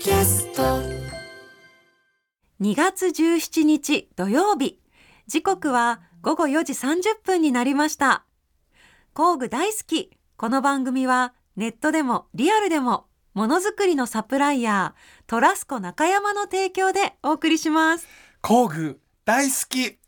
[0.00, 0.62] キャスト。
[2.58, 4.80] 2月17日土曜日。
[5.26, 8.24] 時刻は午後4時30分になりました。
[9.12, 10.10] 工具大好き。
[10.38, 18.08] この番組はネットでもリアルでもものづくりのサプライヤートラスコ中山の提供でお送りします。
[18.40, 19.99] 工具大好き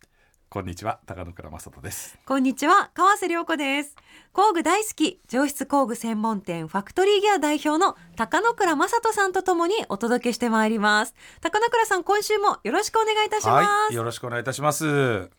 [0.52, 2.18] こんにちは高野倉正人です。
[2.26, 3.96] こんにちは川瀬良子です。
[4.34, 11.14] 工具大好き上質工具専門店ファクトリーギア代表の高野倉正人さんとともにお届けしてまいります。
[11.40, 15.30] 高野倉さん今週もよろしくお願いいたします、はいよろしくお願いいたします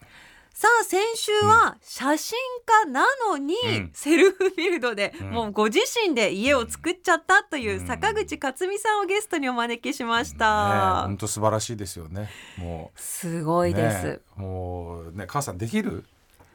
[0.54, 2.38] さあ先週は写真
[2.86, 3.90] 家なのにうん。
[3.94, 5.32] セルフビルドでうん。
[5.32, 7.88] もうご自身で家を作っちゃったといううん。
[7.88, 11.18] 坂口克美さんをゲストにお招きしましねた本。
[11.18, 12.30] 当素晴らしいですよね。
[12.58, 16.06] もすごういです、ねもうね母さんできる？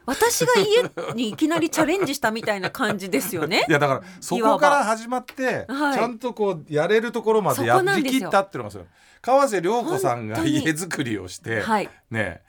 [0.05, 3.65] 私が家にいきなりチャレンジしたみたいな感じですよね。
[3.69, 3.71] い。
[3.71, 5.93] やだからそこから始まってはい。
[5.93, 8.87] ちゃんとこうやれるところまでやりきったっていうのがそう
[9.21, 11.89] 川瀬良子さんが家作りをしてはい。
[12.09, 12.41] ね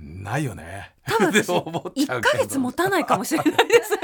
[0.00, 0.92] ないよね。
[1.06, 2.32] 多分って 思っ一ちゃうけど。
[2.32, 3.98] ヶ月持たないかもしれないです。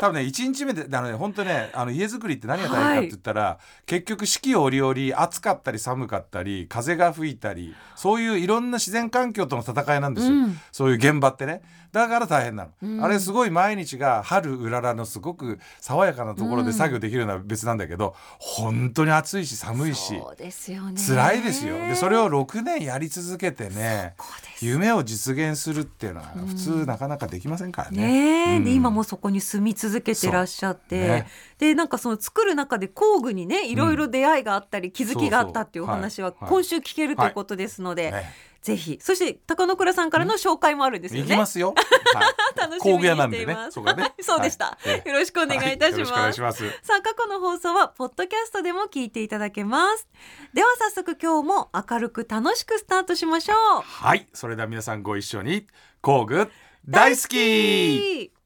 [0.00, 10.60] 多分ね1日目であのね本当ねあの家作りって何が大変かって言ったら、結局四季折々暑かったり寒かったり風が吹いたりそういういろんな自然環境との戦いなんですよ、うん。
[10.72, 11.60] そういう現場ってね
[11.92, 13.04] だから大変なの、うん。
[13.04, 21.00] あれすごい毎日が春うららのすごく爽やかなところで作業できるのは別なんだけど、本当に暑いし寒いしそうですよね。
[21.00, 21.76] 辛いですよ。
[21.76, 24.14] でそれを6年やり続けてね
[24.60, 28.58] 夢を実現するっていうのは普通なかなかできませんからね。
[28.58, 31.26] ねで今もそこに住み続けてらっしゃって、ね
[31.58, 38.24] でなんかその作る中で工具にねいろいろ出会いがあったり気づきがあったっていうお話は今週聞けるということですので、ね
[38.62, 41.46] ぜひそして高野倉さんからの紹介もあるんですよね行きま。
[41.46, 41.74] すよ。
[42.14, 43.70] はい楽しみに工具屋なんでねしています。
[43.72, 46.12] そうかね そうでした、はいええよろしくお願いいたします。
[46.12, 46.68] 願いします。
[46.82, 50.08] さあ過去の放送はポッドキャストでも聞いていただけます。
[50.52, 53.82] では早速今日も明るく楽しくスタートしましょう。
[53.82, 55.66] はい、それでは皆さんご一緒に
[56.02, 56.50] 工具
[56.86, 58.39] 大好き。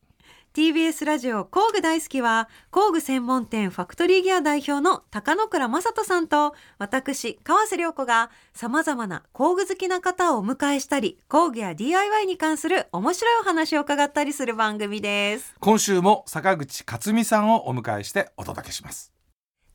[0.54, 19.12] TBS ラジオ工具大好きは工具専門店ファクトリーギア代表の高野倉正人さんと私川瀬良子がさまざまな工具好きな方をお迎えしたり工具や DIY に関する面白いお話を伺ったりする番組です今週も坂口克美さんをお迎えしてお届けします。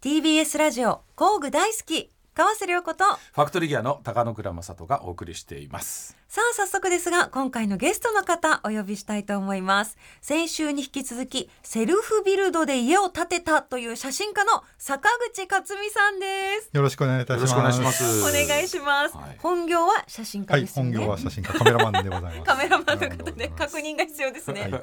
[0.02, 3.04] TBS ラジオ工具大好き川瀬良子と。
[3.04, 6.20] ファクトリーギアの高野倉正人がお送りしています。
[6.30, 9.98] さあ早速ですが今回のゲストの方お呼びしたいと思います。
[10.22, 16.70] 先週に引き続きセルフビルドで家を建てたという写真家の坂口克美さんです。
[16.72, 17.52] よろしくお願いいたします。
[17.56, 18.22] よろしくお願いします。
[18.22, 19.38] お願いします、はい。
[19.40, 22.42] 本業は写真家はい、ですよね、本業は写真家、カメラマンでございます。
[22.46, 24.62] カメラマンの方で確認が必要ですね。
[24.62, 24.70] はい。
[24.70, 24.82] という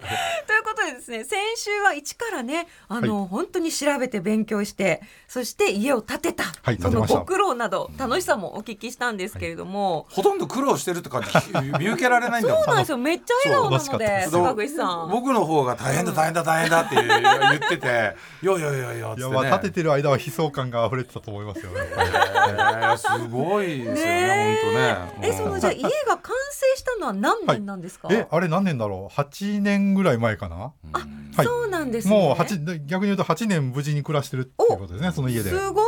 [0.64, 7.18] ことでですね先週は一からねあの、は本当に調べて勉強してそして家を建てた、はいその建てました。
[7.20, 11.28] ご苦労など楽しさもお聞きしたんですけれども、ほとんど苦労してるって感じ。
[11.78, 12.98] 見受けられないんだもんそうなんですよ。
[12.98, 15.10] めっちゃ笑顔なので坂口さん。
[15.10, 21.80] 僕の方が大変だ大変だ大変だって言ってて「いやいやいやいや」つっていや、ねまあ、立ててる間は悲壮感が溢れてたと思いますよね。
[21.90, 25.28] えーすごいですよね本当ね。
[25.28, 30.72] えそのじゃあ家が完成したのは何年なんですか、え、あれ何年だろう、八年ぐらい前かな？
[30.92, 30.98] あ
[31.36, 31.46] はい。
[31.46, 32.14] そうなんですね。
[32.14, 35.50] もう八、逆に言うと八年無事に暮らしてるっていうことですね、その家で。
[35.50, 35.82] すご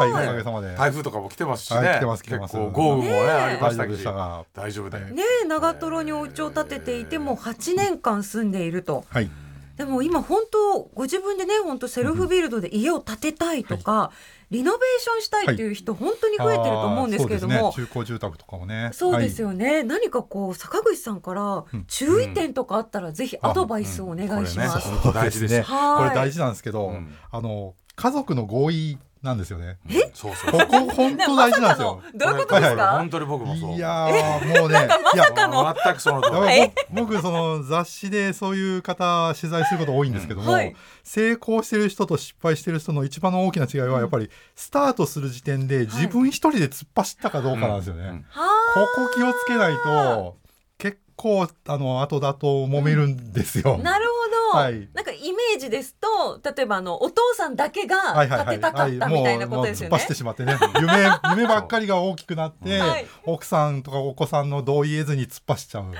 [0.00, 0.12] はい、い。
[0.12, 0.74] おかげさまで。
[0.74, 4.44] 台風とかも来てますしね、はい来てます来てます結構豪雨もねねありましたけどしたが。
[4.54, 9.04] 大丈夫だよ、ねえ長瀞にお家を建てていてもう8年間住んでいると。
[9.08, 9.30] はい。
[9.76, 14.12] でも今本当ご自分でね本当セルフビルドで家を建てたいとか、
[14.50, 18.90] リノベーションしたいっていう人本当に増えてると思うんですけれども、あーそうですね、中古住宅とかもね。
[18.92, 19.48] そうですよ。
[19.48, 24.88] よね、何かこう坂口さんからうん注意点とかあったらぜひアドバイスをお願いします。
[24.90, 25.62] うんこれねそうですね。
[25.62, 29.78] はいこれ大事なんですけど、うんあの家族の合意なんですよね。
[30.14, 32.02] そうそうここ本当大事なんですよ。
[32.14, 32.98] どういうことですか？
[32.98, 33.10] 本？
[33.10, 33.76] 当に僕もそう。
[33.76, 36.70] いやーもうね、いやあ全くその通り。
[36.90, 40.56] 僕僕その雑誌でそういう方取材すること多いんですけども、
[41.04, 48.24] 成功してる人と失敗してる人の一番の大きな違いはやっぱりスタートする時点で自分一人で突っ走ったかどうかなんですよね。
[48.34, 50.36] ここ気をつけないと
[50.78, 53.76] 結構あの後だと揉めるんですよ。
[53.78, 54.21] あ、なるほど、
[54.56, 54.88] はい。
[54.94, 58.46] なんかイメージですと例えばあのお父さんだけがはいはいはい。
[58.46, 59.90] 建てたかったみたいなことですよね。
[59.90, 60.14] もうもう突っ走って。
[60.14, 60.58] しまってね。
[60.80, 63.06] 夢夢ばっかりが大きくなって、はい。
[63.24, 65.84] 奥さんとかお子さんの同意得ずに突っ走っちゃう。
[65.84, 65.96] なる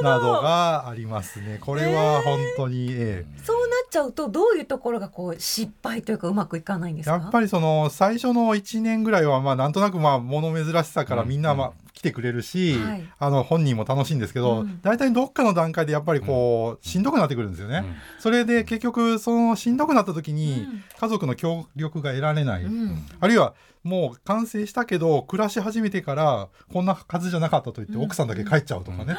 [0.00, 0.10] ほど。
[0.10, 1.58] などがありますね。
[1.60, 3.42] これは本当に、ええ。
[3.44, 7.16] そうなっちゃうとどういうところがこう失敗というかうまくいかないんですか？
[7.16, 13.08] やっぱりその最初の1年ぐらいはまあなんとなくまあ物珍しさからみんなまあ来てくれるし、はい。
[13.18, 14.80] あの本人も楽しいんですけど、うん。
[14.82, 17.78] 大体どっかの段階でやっぱりこう、しんどくなってくるんですよね。
[17.78, 17.94] うん。
[18.20, 20.84] それで結局そのしんどくなった時にうん。
[20.96, 23.04] 家族の協力が得られない、うん。
[23.18, 28.04] あるいはもう完成したけど暮らし始めてからこんな数じゃなかったと言ってうん。
[28.04, 29.14] 奥さんだけ帰っちゃうとかね、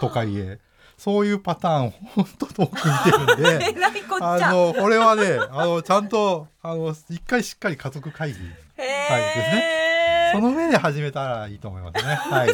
[0.00, 0.58] と都会へ。
[0.96, 3.76] そういうパターン本当遠く見てるんで。
[4.18, 8.38] あのこれはねあのちゃんとあの一回しっかり家族会議。
[8.38, 9.85] はいですね
[10.36, 12.14] その上で始めたらいいと思いますね。
[12.14, 12.48] はい。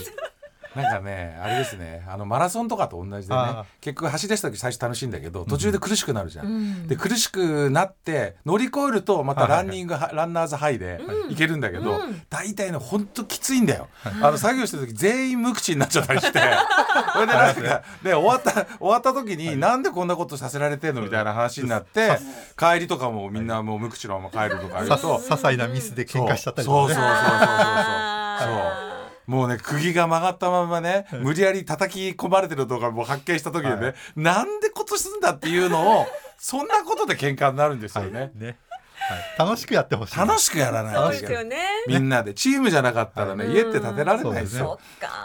[0.75, 6.47] なんかねあれですねあのマラソンとかと同じでねあ結局走り出した時最初楽しいんだけど途中で苦しくなるじゃん。
[6.47, 6.89] うん。
[6.89, 12.23] で苦しくなって乗り越えるとまたランニング、ランナーズハイでいけるんだけど、うん。
[12.31, 16.41] 大体ねほんときついんだよ、あの作業してる時全員無口になっちゃったりして。
[17.13, 22.19] それでなんかで終わった終わった時に、なんでこんなことさせられてんのみたいな話になって
[22.59, 27.07] 帰りとかもみんなもう無口のまま帰るとか言うさと、些細なミスで喧嘩しちゃったりそうとかね。
[27.07, 27.49] そうそうそうそう。
[27.49, 28.83] あー。
[28.85, 28.92] そう
[29.27, 36.07] もうね釘が曲がったままね無理やり叩き込まれてるとかも発見した時にね、はいなんでことすんだっていうのを
[36.39, 38.33] そんなことで喧嘩になるんですよね。
[38.35, 38.47] ね。
[38.47, 38.57] はい。
[39.39, 40.17] 楽しくやってほしい。
[40.17, 41.21] 楽しくやらないといけない。
[41.21, 41.57] ですよね。
[41.87, 44.79] みんなでチームじゃなかったらね、はい家って建てられないですうんよ。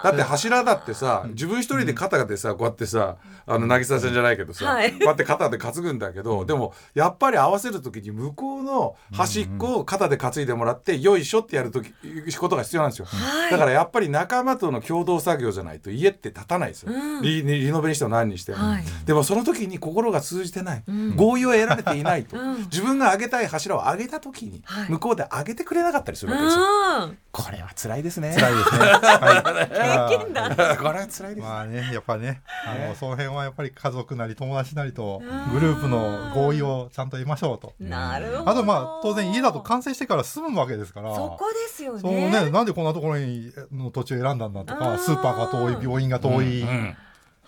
[0.04, 4.92] だって柱だってさ自分一人で肩でさこうやってさあの渚ちゃんじゃないけどさ、はい。
[4.92, 11.94] こうやって肩で担ぐんだけどでもやっぱり合わせる時に向こうの端っこを肩で担いでもらってよいしょってやる時
[12.38, 13.52] ことが必要なんですよ、はい。
[13.52, 17.22] だからやっぱり仲間との共同作業じゃないと家って建たないですよ、うん。
[17.22, 18.84] リリノベにしても何にしても、はい。
[19.06, 21.16] でもその時に心が通じてない、うん。
[21.16, 22.58] 合意を得られていないと、うん。
[22.64, 24.90] 自分が上げたい柱を上げた時にはい。
[24.90, 27.18] 向こうで上げてくれなかったりするわけですよ、うん。
[27.32, 28.34] これは辛いですね。
[28.36, 28.80] 辛いですね。
[28.80, 30.18] はい。
[30.18, 30.50] 経験だ。
[30.78, 32.88] これは辛いです、まあね、やっぱね、あね。
[32.90, 35.22] の、その辺はやっぱり家族なり友達なりと
[35.52, 37.74] グループの合意をちゃんと得ましょうと。
[37.80, 38.50] なるほど。
[38.50, 41.14] あとまあ当然家だと完成してから住むわけですから。
[41.14, 42.00] そこですよね。
[42.02, 46.70] そうね、なんでこんなところにの土地を選んだんだとか、スーパーが遠い、病院が遠い、うん。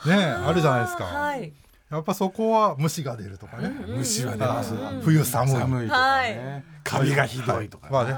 [0.05, 1.03] ね、あるじゃないですか。
[1.05, 1.51] はい
[1.89, 3.69] やっぱそこは虫が出るとかね。
[3.87, 4.73] 虫は出ます。
[5.01, 5.55] 冬寒い。
[5.55, 8.11] 寒いとかね、カビがひどいとか、まあね、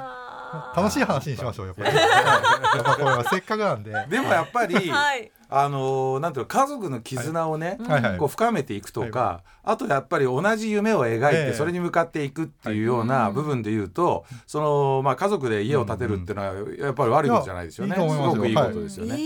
[0.75, 1.95] 楽しい話にしましょうやっぱり。
[1.95, 3.91] やっぱこれはせっかくなんで。
[4.09, 8.01] でもやっぱり、はいあのーなんていうの家族の絆をね、はい。
[8.01, 16.53] はいこう深めていくとか、あとやっぱり同じ夢を描いええてそれに向かっていくっていうような部分で言うと、そのまあ家族で家を建てるっていうのは
[16.85, 17.95] やっぱり悪いことじゃないですよね。
[17.95, 18.09] すよ。
[18.09, 19.17] すごくいいことですよね。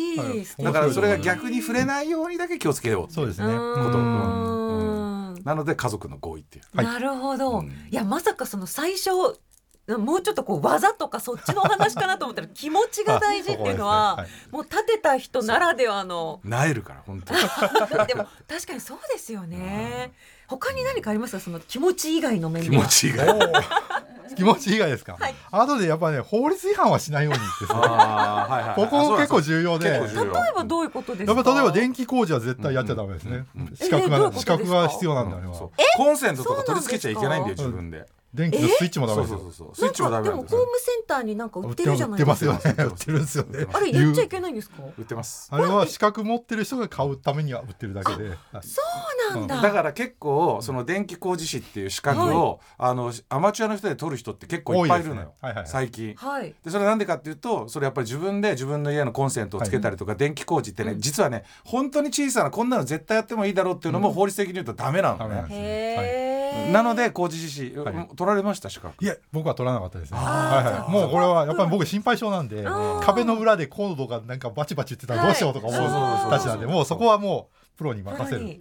[0.59, 3.53] だからそれが逆に触れないようにだけ気をつけようそうですね。
[3.53, 3.99] うこと
[5.43, 6.63] なので家族の合意っていう。
[6.75, 6.85] はい。
[6.85, 7.67] なるほど、うん。
[7.67, 9.11] いやまさかその最初
[9.87, 17.39] もうちょっとこう技とかそっちのお話かなと思ったら気持ちが大事っていうのはもう立てた人ならではのなえるから本当に。
[18.07, 20.11] でも確かにそうですよね
[20.47, 21.33] 他に何かあります？
[21.35, 23.25] かその気持ち以外の面気持ちいいが。
[23.25, 23.63] はいおー
[24.35, 25.17] 気持ち以外ですか？
[25.19, 27.79] はいあとでやっぱね法律違反はしないようにですね。
[27.79, 27.89] はい
[28.51, 29.89] はいはいここも結構重要で。
[29.91, 29.99] 例え
[30.55, 31.33] ばどういうことですか？
[31.33, 33.75] やっぱ例えば電気工事は絶対やっちゃダメですねうんうんうん。
[33.75, 35.53] 資格が資格が必要なんだあれは。
[35.95, 38.07] コンセントとか取り付けちゃいけないんだよ自分で。
[38.35, 39.37] 電気のスイッチもダそメですよ。
[39.37, 39.75] うそうそうそう。
[39.75, 42.45] スイッチもダメなんでもホームセンターになんか売ってるじゃない売ってです。
[42.45, 42.67] かます。
[42.67, 42.83] よね。
[42.83, 43.67] 売ってるんですよね。
[43.73, 44.83] あれやっちゃいけないんですか？
[44.97, 45.47] 売ってます。
[45.51, 48.29] あれは資格持ってる人が買うためには売ってるだけで。
[48.29, 48.37] はい。
[48.61, 48.81] そ
[49.31, 55.33] うなんだ、だから結構その電気工事士っていう資格を、あのアマチュアの人で取る人って結構いっぱいいるのよ、
[55.65, 56.15] 最近。
[56.15, 56.53] はい。
[56.63, 65.45] でそれなんでかっていうとそれやっぱり自分で自分の家のコンセントをつけたりとか、電気工事ってね、実はね本当に小さなこんなの絶対やってもいいだろうっていうのも法律的に言うとダメなのね。
[65.49, 65.55] へ
[66.44, 68.07] え、なので工事士、はい。
[68.15, 69.03] 取られました資格。
[69.03, 70.17] いや僕は取らなかったですね。
[70.17, 70.91] はいはい。
[70.91, 72.65] もうこれはやっぱり僕心配性なんでん。
[73.01, 78.59] 壁の裏でコードがなんかバチバチ言ってたらどうしようとか思うたちなんでもうそこはもうプロに任せる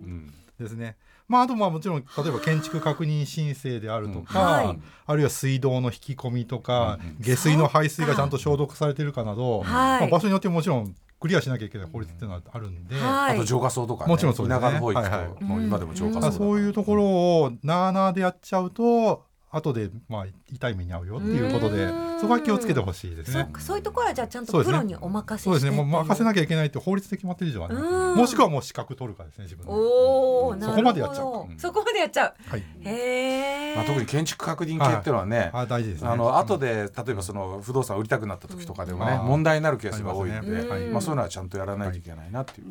[0.59, 0.97] ですね。
[1.27, 4.67] まああとまあもちろん例えば建築確認申請であるとか、うん。
[4.69, 4.79] はい。
[5.07, 7.17] あるいは水道の引き込みとか、うんうん。
[7.21, 10.01] 下水の排水がちゃんと消毒されてるかなど、はい。
[10.01, 10.95] まあ場所によってもちろん
[11.25, 13.37] クリアしなきゃいけない法律っていうのはあるんで、はい。
[13.37, 14.63] あと浄化槽とか、ね、もちろんそうですね。
[14.63, 15.43] 田舎の方行くと、はいはい。
[15.43, 16.33] もう今でも浄化槽だから。
[16.33, 23.35] そういうところをなあなあでやっちゃうと後でまあ痛い目に遭うよっていうことでうんそこは気をつけてほしいですね。
[23.35, 23.51] そっ。
[23.51, 25.71] かそういうところはじゃあちゃんとプロにお任せしてそうですね。
[25.71, 27.77] もう任せなききゃいけないって法律で決まってる以上はね。
[27.77, 28.17] うん。
[28.17, 29.73] もしくはもう資格取るかですね自分で。
[29.73, 30.59] おお、うん。
[30.59, 30.77] なるほど。
[30.77, 31.27] そこまでやっちゃう。
[31.49, 31.59] うん。
[31.59, 32.35] そこまでやっちゃう。
[32.51, 32.63] はい。
[32.81, 36.09] へえ、まあ、特に建築確認系っていうのはね、あ大事ですね。
[36.09, 39.27] あの後で例えばその不動産売りたくなった時とかでもね、うん。
[39.27, 42.71] 問題になるケースが多いので、まあ、そういうのはちゃんとやらないといけないなっていう。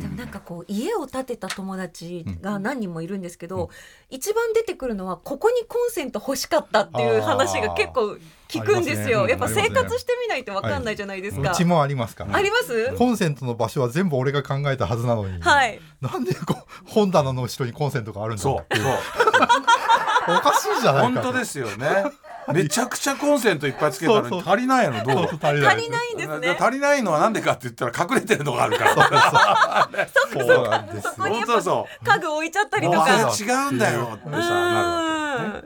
[0.00, 3.70] でもなんかこう家を建てた友達が何人もいるんですけど、
[4.10, 8.16] 一番出てくるのはここにコンセント欲しかったっていう話が結構
[8.48, 12.14] 聞くんですよ、あーやっぱ生活してみないとわかんないじゃないですか、うちもあります？
[12.14, 12.36] から。
[12.36, 15.80] ありますコンセントの場所は全部俺が考えたはずなのに、はい。
[16.00, 18.76] なんでこう本棚の後ろにコンセントがあるんだそう。
[18.76, 18.86] そう。
[20.26, 22.04] おかしいじゃないか本当ですよね。
[22.52, 25.14] めちゃくちゃコンセントいっぱいつけたのそうに足りないのどう？
[25.14, 26.14] そうそう足りない。
[26.14, 26.56] んですね。
[26.60, 29.88] 足りないのはなんでかって言ったら隠れてるのがあるから。
[30.30, 32.04] そうなんですそこにやっぱそうそう。
[32.04, 33.08] 家具置いちゃったりとか。
[33.08, 35.13] 違うんだよってさなるわけ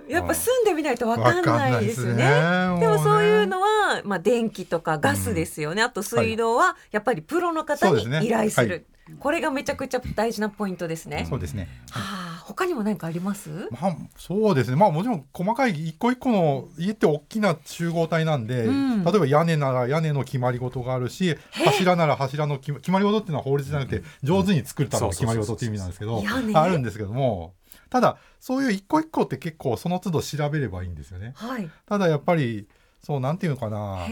[0.09, 2.25] やっぱ住んでみないとわかんないですよね。
[2.25, 2.81] ね。
[2.81, 11.27] でもそういうののは、まあ、電気とかガスですよね、あと水道はやっぱりプロの方に依頼する、はこれがめちゃくちゃ大事なポイントですね。
[11.29, 11.69] そうですね。
[11.91, 12.01] は
[12.41, 13.49] あ、他にも何かあります？
[13.71, 14.77] まあそうですね。
[14.77, 19.05] まあもちろん細かい一個一個の家って大きな集合体なんで、うん。
[19.05, 26.23] 例えば屋根なら屋根の決まり事があるし柱なら柱の決ま決まり事っていうのは法律じゃなくて上手に作るための決まり事っていう意味なんですけど
[26.55, 27.55] あるんですけども
[27.91, 31.33] ただそういう一個一個って結構その都度調べればいいんですよね。
[31.37, 31.71] はい。
[31.87, 32.67] ただやっぱり
[33.03, 34.07] そうなんていうのかな。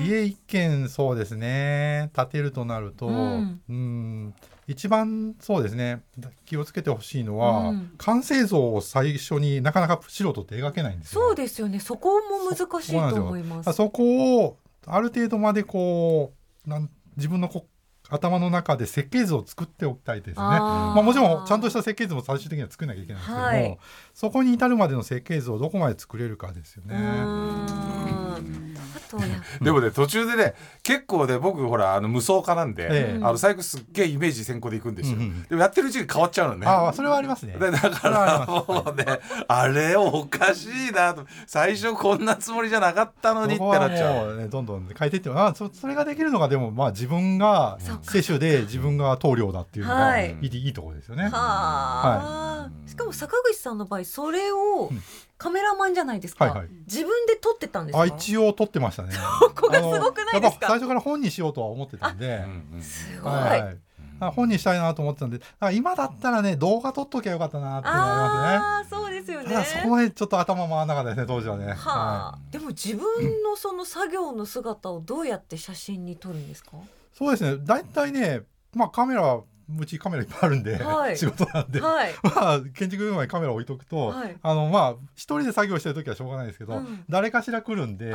[0.00, 4.34] 家一軒そうですね建てるとなると、ううんん、
[4.68, 6.02] 一番そうですね
[6.44, 11.22] 気をつけてほしいのは、うん完成像を最初になかなか素人って描けないんですよ。
[11.22, 11.80] そうですよね。
[11.80, 13.72] そこも難しいと思います。
[13.72, 16.32] そこをある程度までこ
[16.66, 17.68] うなん自分のこう
[18.10, 20.36] 頭の中で設計図を作っておきたいですね。
[20.36, 23.78] まあ、もちろんちゃんとした設計図も最終的には作らなきゃいけないんですけども、はい
[24.14, 26.96] そこに至るまでの設計図をどこまで作れるかですようね。
[29.62, 33.20] でもね途中でね結構ね僕ほらあの無双家なんで、ええ。
[33.22, 36.66] あの最後すっげえイメージ先行でいくんですよ、うんうんでもやってるうちに変わっちゃうのね。
[36.66, 37.54] ああそれはありますね。
[37.58, 39.04] でだからもうね
[39.46, 41.26] あれおかしいなと。
[41.46, 44.36] 最初こんなつもりじゃなかったのにってなっちゃう。
[44.36, 50.36] ねどんどん変えていってあそそれができるのがでもまあ自分が世種で自分が棟梁だっていうのがはい。
[50.42, 51.24] いい,、い、いところですよね。
[51.24, 55.02] はあ、しかも坂口さんの場合それをうん
[55.38, 56.68] カメラマンじゃないですか、はいはい。
[56.86, 58.02] 自分で撮ってたんですか？
[58.02, 59.14] あ一応撮ってましたね。
[59.40, 60.40] ここがすごくないですか？
[60.40, 62.26] あのやっぱ最初から本にしようとは思ってたんで。
[62.26, 63.62] うんうんすごい、はい。
[63.62, 63.78] はい
[64.20, 65.40] あ本にしたいなと思ってたんで。
[65.60, 69.74] あ今だったらね動画撮っときゃよかったなっていうのがあああそうですよりますね。
[69.76, 71.66] ただねそこまでちょっと頭回らなかったですね当時はね。
[71.66, 71.74] は
[72.34, 73.04] あ、でも自分
[73.44, 76.72] のその作業の姿をどうやって写真に撮るんですか、
[77.16, 77.62] そうですね。
[77.64, 78.40] 大体ね
[78.74, 79.38] まあカメラ
[79.76, 81.16] うちカメラいっぱいあるんで、はい。
[81.16, 82.14] 仕事なんで、はい。
[82.22, 84.36] まあ建築現場にカメラ置いとくと、はい。
[84.42, 87.04] あのまあ一人で作業してる時はしょうがないですけど、うん。
[87.08, 88.12] 誰かしら来るんで、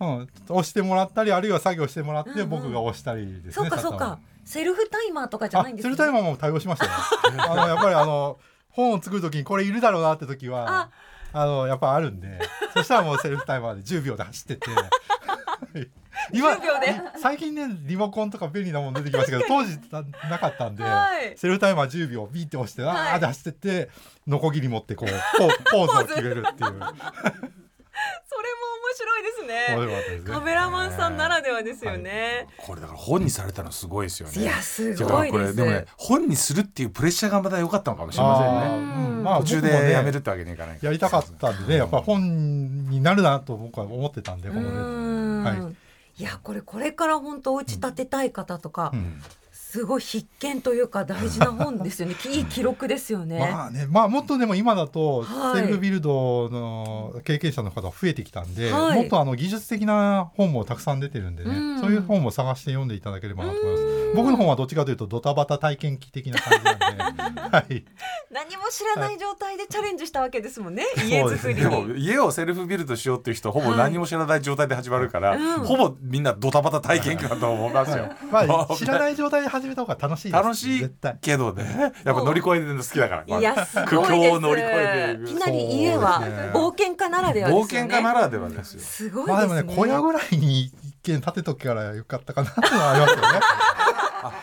[0.00, 2.48] うん、押してもらったりあるいは作業してもらって、うんうん。
[2.48, 3.52] 僕が押したりですね。
[3.52, 4.18] そうかそうか。
[4.44, 5.90] セルフタイマーとかじゃあないんですね。
[5.90, 6.92] セルタイマーも対応しましたよ。
[7.50, 8.38] あのやっぱりあの
[8.70, 10.90] 本を作る時にこれいるだろうなって時はあ。
[11.32, 12.40] あのやっぱあるんで。
[12.72, 14.70] そしたらもうセルフタイマーで10秒で走ってって。
[16.32, 17.18] 今10秒で。
[17.20, 21.36] 最近ねリモコンとか便利なもの出てきましたけど当時ななかったんで、はい。
[21.36, 23.90] セルフタイマー10秒ビーって押して、はいあーで走ってって
[24.26, 26.72] ノコギリ持ってこうポポーズを決めるっていう
[28.28, 30.32] それも面白いですね。
[30.32, 34.42] カメラマンさんならではですよね、これだから本にされたのすごいですよね。
[34.42, 38.52] い、やすだからごいですこれでもね本にするっていうプレッシャーがまた良かったのかもしれませんね。
[38.52, 39.22] あーうん。
[39.22, 45.54] まあ途中でやめるってわけにいかないやりたかったんでねやっぱ本になるなと僕は思ってたんでうこのねは
[46.18, 46.22] い。
[46.22, 49.22] い、やこれこれから本当お家建てたい方とか、うん
[49.76, 52.14] すごい必見というか大事な本ですよね。
[52.32, 55.60] いい記録ですよね、まあねまあもっとでも今だとはい。
[55.60, 59.00] セルフビルドの経験者の方が増えてきたんで、はい。
[59.00, 61.80] もっとあの技術的な本もたくさん出てるんでね、うん。
[61.80, 63.82] そういう本も探して読んでいただければなと思います。
[63.82, 64.14] うん。
[64.16, 67.84] 僕の本はどっちかというとドタバタ体験記的な感じなんで はい。
[68.30, 71.08] 何も知らない状態でチャレンジしたわけですもんね、い。
[71.10, 72.00] 家作りでもに。
[72.00, 75.64] 家をセルフビルドしようっていう人ほぼはい何も知らない状態で始まるから、うん。
[75.64, 78.08] ほぼみんなドタバタ体験記だと思いますよ。
[78.32, 83.38] まあ知らない状態で始めた方が楽しいです楽しい絶対けどねやっぱ乗り越えるの好きだから。
[83.38, 84.30] いやす苦ごいです。
[84.30, 87.64] 境を乗り越えていきなり家はそうですね冒険家ならではですよ。
[87.66, 88.80] 険家ならではですよ。
[88.80, 93.75] すごいまあでもね小屋ぐらいに一軒建てとけからよかったかなっていうのはありますよねあ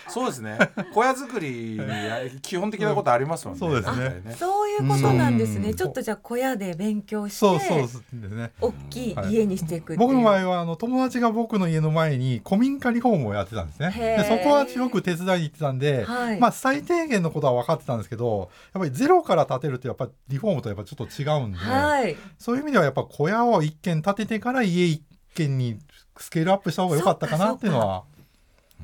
[0.07, 0.57] そうですね。
[0.93, 3.59] 小屋作りに基本的なことありますもんね。
[3.59, 4.35] そうですね。
[4.37, 5.69] そういうことなんですね。
[5.69, 5.75] うん。
[5.75, 8.51] ちょっとじゃあ小屋で勉強して、そうそうですね。
[8.59, 9.95] 大きい家にしていく。
[9.95, 14.25] 僕の場合はあの友達が僕の家の前に古民家リフォームをやってたんですね。
[14.27, 16.39] そこはよく手伝いに行ってたんで、はい。
[16.39, 22.15] まあ最低限のことは分かってたんですけどやっぱりゼロから建てるとやっぱりリフォームとやっぱちょっと違うんで、はい。
[22.37, 25.03] そういう意味ではやっぱ小屋を一軒建ててから家一
[25.35, 25.79] 軒に
[26.17, 28.03] スケールアップした方が良かったかなっていうのは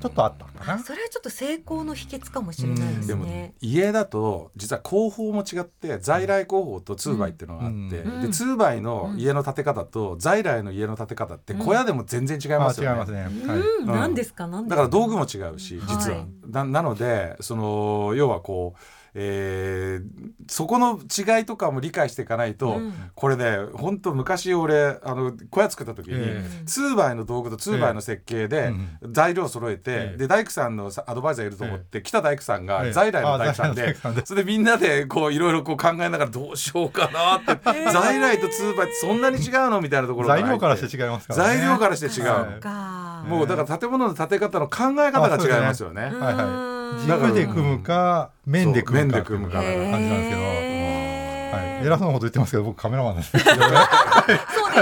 [0.01, 0.79] ちょっとあったかな。
[0.83, 3.53] それはちょっと成功の秘訣かもしれないですでもね。
[3.61, 12.91] 家だと実は工法も違って在来工法と通売っていうのがあって、うんで通売の家の建て方と在来の家の建て方って小屋でも全然違いあますよね。
[12.91, 13.23] 違いますね。
[13.47, 14.47] はいうん、何ですか？
[14.47, 14.75] 何ですか？
[14.75, 18.79] だから道具も違うし実は、はいななのでその要はこう
[19.13, 22.93] えーそこの違いとかも理解していかないと、うん。
[23.13, 28.73] これね本当昔俺あの小屋作った時に、え2倍の道具と2倍の設計で
[29.03, 34.25] 材料を揃えて、ええで大工さんのさアドバイザーいると思って、来た大工さんがええ在来の大工さんあ在来ので大工さんで。
[34.25, 37.61] それでみんなでこういろいろこう考えながらどうしようかなって、
[37.93, 41.57] 在来と2倍ってそんなに違うのみたいなところが材料からして違いますからね。
[41.57, 46.09] 材料からして違う、もうだから建物の建て方の考え方が違いますよね。
[46.11, 46.45] うんはいはい。
[46.45, 46.68] うん
[47.05, 53.31] 軸で組むか面で組むか組むかっていう感じなんですけど、はい、偉そうなこと言ってますけど僕カメラマンなんです。
[53.31, 53.69] け どそうで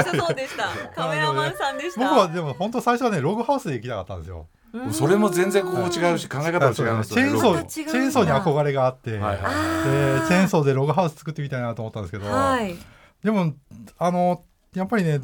[0.03, 0.69] したそうでした。
[0.95, 2.01] カメラマンさんでした。
[2.01, 4.47] 僕はでも本当最初はねログハウスで行きたかったんですよ。
[4.73, 4.93] うん。
[4.93, 12.75] それも全然ここ違うし考え方も違いますチェーンソーに憧れがあって、はいはいでチェーンソーでログハウス作ってみたいなと思ったんですけど、はい。
[13.23, 13.53] でも
[13.97, 15.21] あのやっぱりね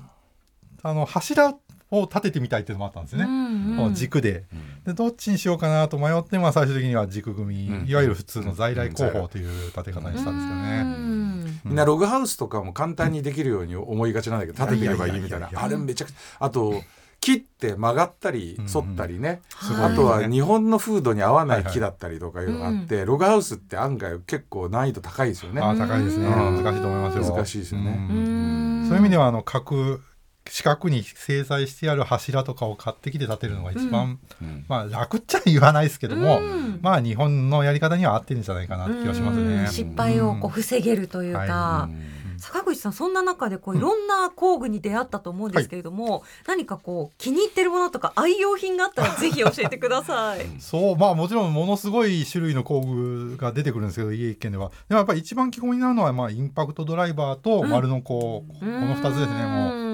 [0.81, 1.53] あの柱
[1.99, 4.45] を立ててみたいっていうのもあったんですね、この軸で。
[4.85, 7.43] でどっちにしようかなと迷って、まあ、最終的には軸組。
[7.43, 7.87] み、うん。
[7.87, 10.83] いわゆる普通の在来工法という立て方にしたんですよね。
[10.83, 15.49] ねみんなログハウスとかも簡単にできるように思いがちなんだけど立ててればいいみたいな。
[15.53, 16.73] あれめちゃくちゃあと
[17.19, 18.67] 切って曲がったりうん。
[18.67, 25.61] 反ったりね、すごいあとは日本の風土に合わない木だったりとかいうのがあって、ログハウスって案外結構難易度高いですよね。
[25.61, 26.63] ああ高いですね、うん。
[26.63, 27.35] 難しいと思いますよ。
[27.35, 28.07] 難しいですよね。
[28.09, 28.85] うん。
[28.89, 30.01] そういう意味ではあの角
[30.49, 34.65] 四角に製材してある柱とかを買ってきて建てるのが一番、うん。
[34.67, 36.79] まあ楽っちゃ言わないですけども、うん。
[36.81, 39.67] まあ日本のやり方には合ってるんじゃないかなって気がしますね。
[39.69, 42.13] 失敗をこう防げるというはか、うん。
[42.37, 50.45] 坂口さんそんな中でこういろんな工具に出会ったと思うんですけれども、何かこう気に入ってるものとか愛用品があったら ぜひ教えてください。
[50.59, 50.97] そう。
[50.97, 54.71] まあもちろんものすごい種類の工具が出てくるんですけど家一軒では。
[54.89, 59.77] でもやっぱり一番基本になるのはまあインパクトドライバーと丸のこう、この2つですねもう。
[59.77, 59.92] うん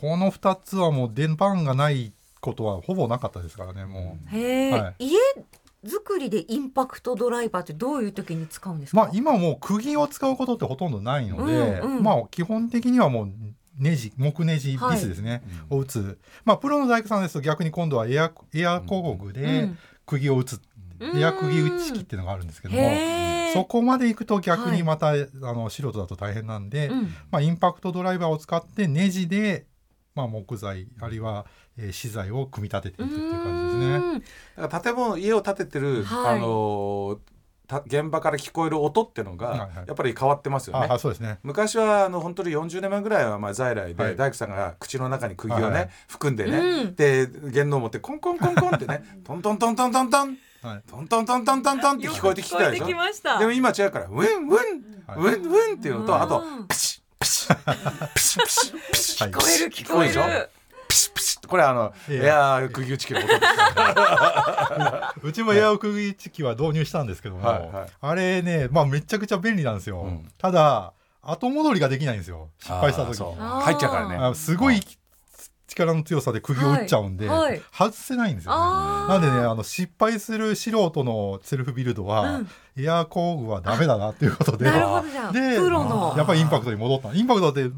[0.00, 4.36] この2つはもう電板がないことはほぼなかったですからねもう。
[4.36, 5.06] へえ、はい。
[5.06, 5.18] 家
[5.86, 8.96] 作りでインパクトドライバーってどういう時に使うんですか？
[8.96, 12.02] まあ今もう釘を使うことってほとんどないので、うんうん。
[12.02, 13.32] まあ基本的にはもう
[13.78, 16.18] ネジ木ネジビスですね、を打つ。
[16.44, 19.78] まあプロの大工さんですと逆に今度はエアエア工具うでん。
[20.06, 22.80] 釘を打つ、うんエア釘打ち機っていうのがあるんですけども。
[23.54, 27.02] そこまで行くと逆にまた、あの素人だと大変なんで、うん。
[27.30, 29.66] まあ、インパクトドライバーを使ってネジで、
[30.14, 31.46] まあ、木材あるいは、
[31.76, 34.22] えー資材を組み立てていくっていう感じですね。
[34.56, 36.36] だから建物家を建ててる、はい。
[36.36, 37.18] あの
[37.86, 39.70] 現場から聞こえる音ってのがはいはい。
[39.86, 40.86] やっぱり変わってますよね。
[40.88, 41.38] ああそうですね。
[41.42, 44.16] 昔はあの本当に40年前ぐらいはまあ在来で、はい。
[44.16, 45.90] 大工さんが口の中に釘をね、はいはい。
[46.06, 46.94] 含んでね、うん。
[46.94, 50.82] で弦のを持ってコンコンコンコンってねトントントントントントンはい。
[50.88, 52.86] トントントントントントンって聞こえてきてたでしょ？
[52.86, 53.38] 聞こえてきました。
[53.38, 54.56] でも今違うからウィンウィン、
[55.06, 55.36] はい。
[55.36, 57.56] ウィンウィンっていうのとあとうんプシップシッ
[58.14, 58.90] プシップシッ。
[58.90, 60.14] プシ聞こえる聞こえる。
[60.14, 60.50] でる。
[60.88, 63.40] ピシッピシッこれあのいやエアー釘打ち機の音です
[65.22, 70.00] うちもエア釘打ち機は導入したんですけども、あれね、まあ、めちゃくちゃ便利なんですよ。
[70.00, 70.26] うん。
[70.38, 72.48] ただ後戻りができないんですよ。
[72.58, 74.16] 失敗した時入っちゃうからね。
[74.16, 74.80] あすごい
[75.74, 77.38] 力の強さで釘を打っちゃうんで、はい。
[77.40, 77.62] はい。
[77.72, 78.58] 外せないんですよね。
[79.08, 82.48] なんでねあの失敗する素人のセルフビルドは、うん。
[82.76, 86.14] エア工具はダメだなっていうことでなるほどじゃあでプロの。
[86.16, 87.14] やっぱりインパクトに戻った。
[87.14, 87.70] インパクトって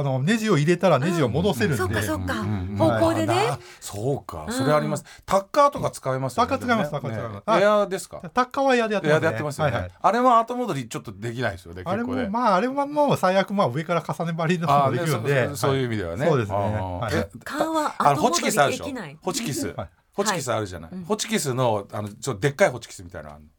[0.00, 2.40] あのネジを入れたらネジを戻せるんで、そっかそっか。
[2.40, 3.34] うんうん方向でね。
[3.50, 4.46] あそうか。
[4.48, 5.04] それあります。
[5.26, 6.48] タッカーとか使えますよね。
[6.48, 7.62] タッカー使いますタッカー使います。
[7.62, 8.22] エアーですか？
[8.32, 9.20] タッカーはエアでやってますね。
[9.20, 9.90] でやってますよね、はいはい。
[10.00, 15.82] あれは後戻りちょっとできないですよねあれもまああれはもう最悪まあ上から重ね張りのもできるんで、ねそそうい。
[15.82, 16.26] う意味ではね。
[16.26, 16.56] そうですね。
[16.56, 17.14] はい。
[17.14, 18.84] え勘はあのホ後戻りチキスあるでしょ？
[18.84, 19.88] できないホチキス、はい。
[20.12, 21.04] ホチキスあるじゃない、うん。
[21.04, 23.50] ホチキスのあのちょっとでっかいホチキスみたいなのあるの？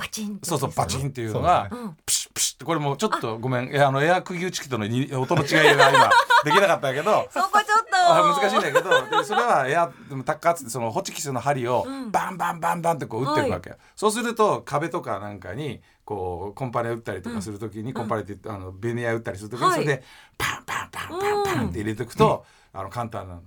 [0.00, 1.70] バチンそうそうバチンっていうのが
[2.06, 3.70] プシップシッってこれもうちょっとごめん。
[3.70, 6.10] えあのエア釘打ち機とのに音の違いが今
[6.42, 7.90] できなかったけどそこちょっと。
[7.92, 12.10] あ難しいんだけどでそれはエアでもタッカーっつってそのホチキスの針をうん。
[12.10, 13.70] バンバンバンバンってこう打ってるわけ。
[13.70, 19.74] よ、そうすると壁とかなんかにこうコンパネ打ったりとかするときに、コンパネってあのベニヤ打ったりするときに、はい。
[19.74, 20.02] それで
[20.38, 23.42] パンパンパンパンパンって入れておくと、あの簡単なの。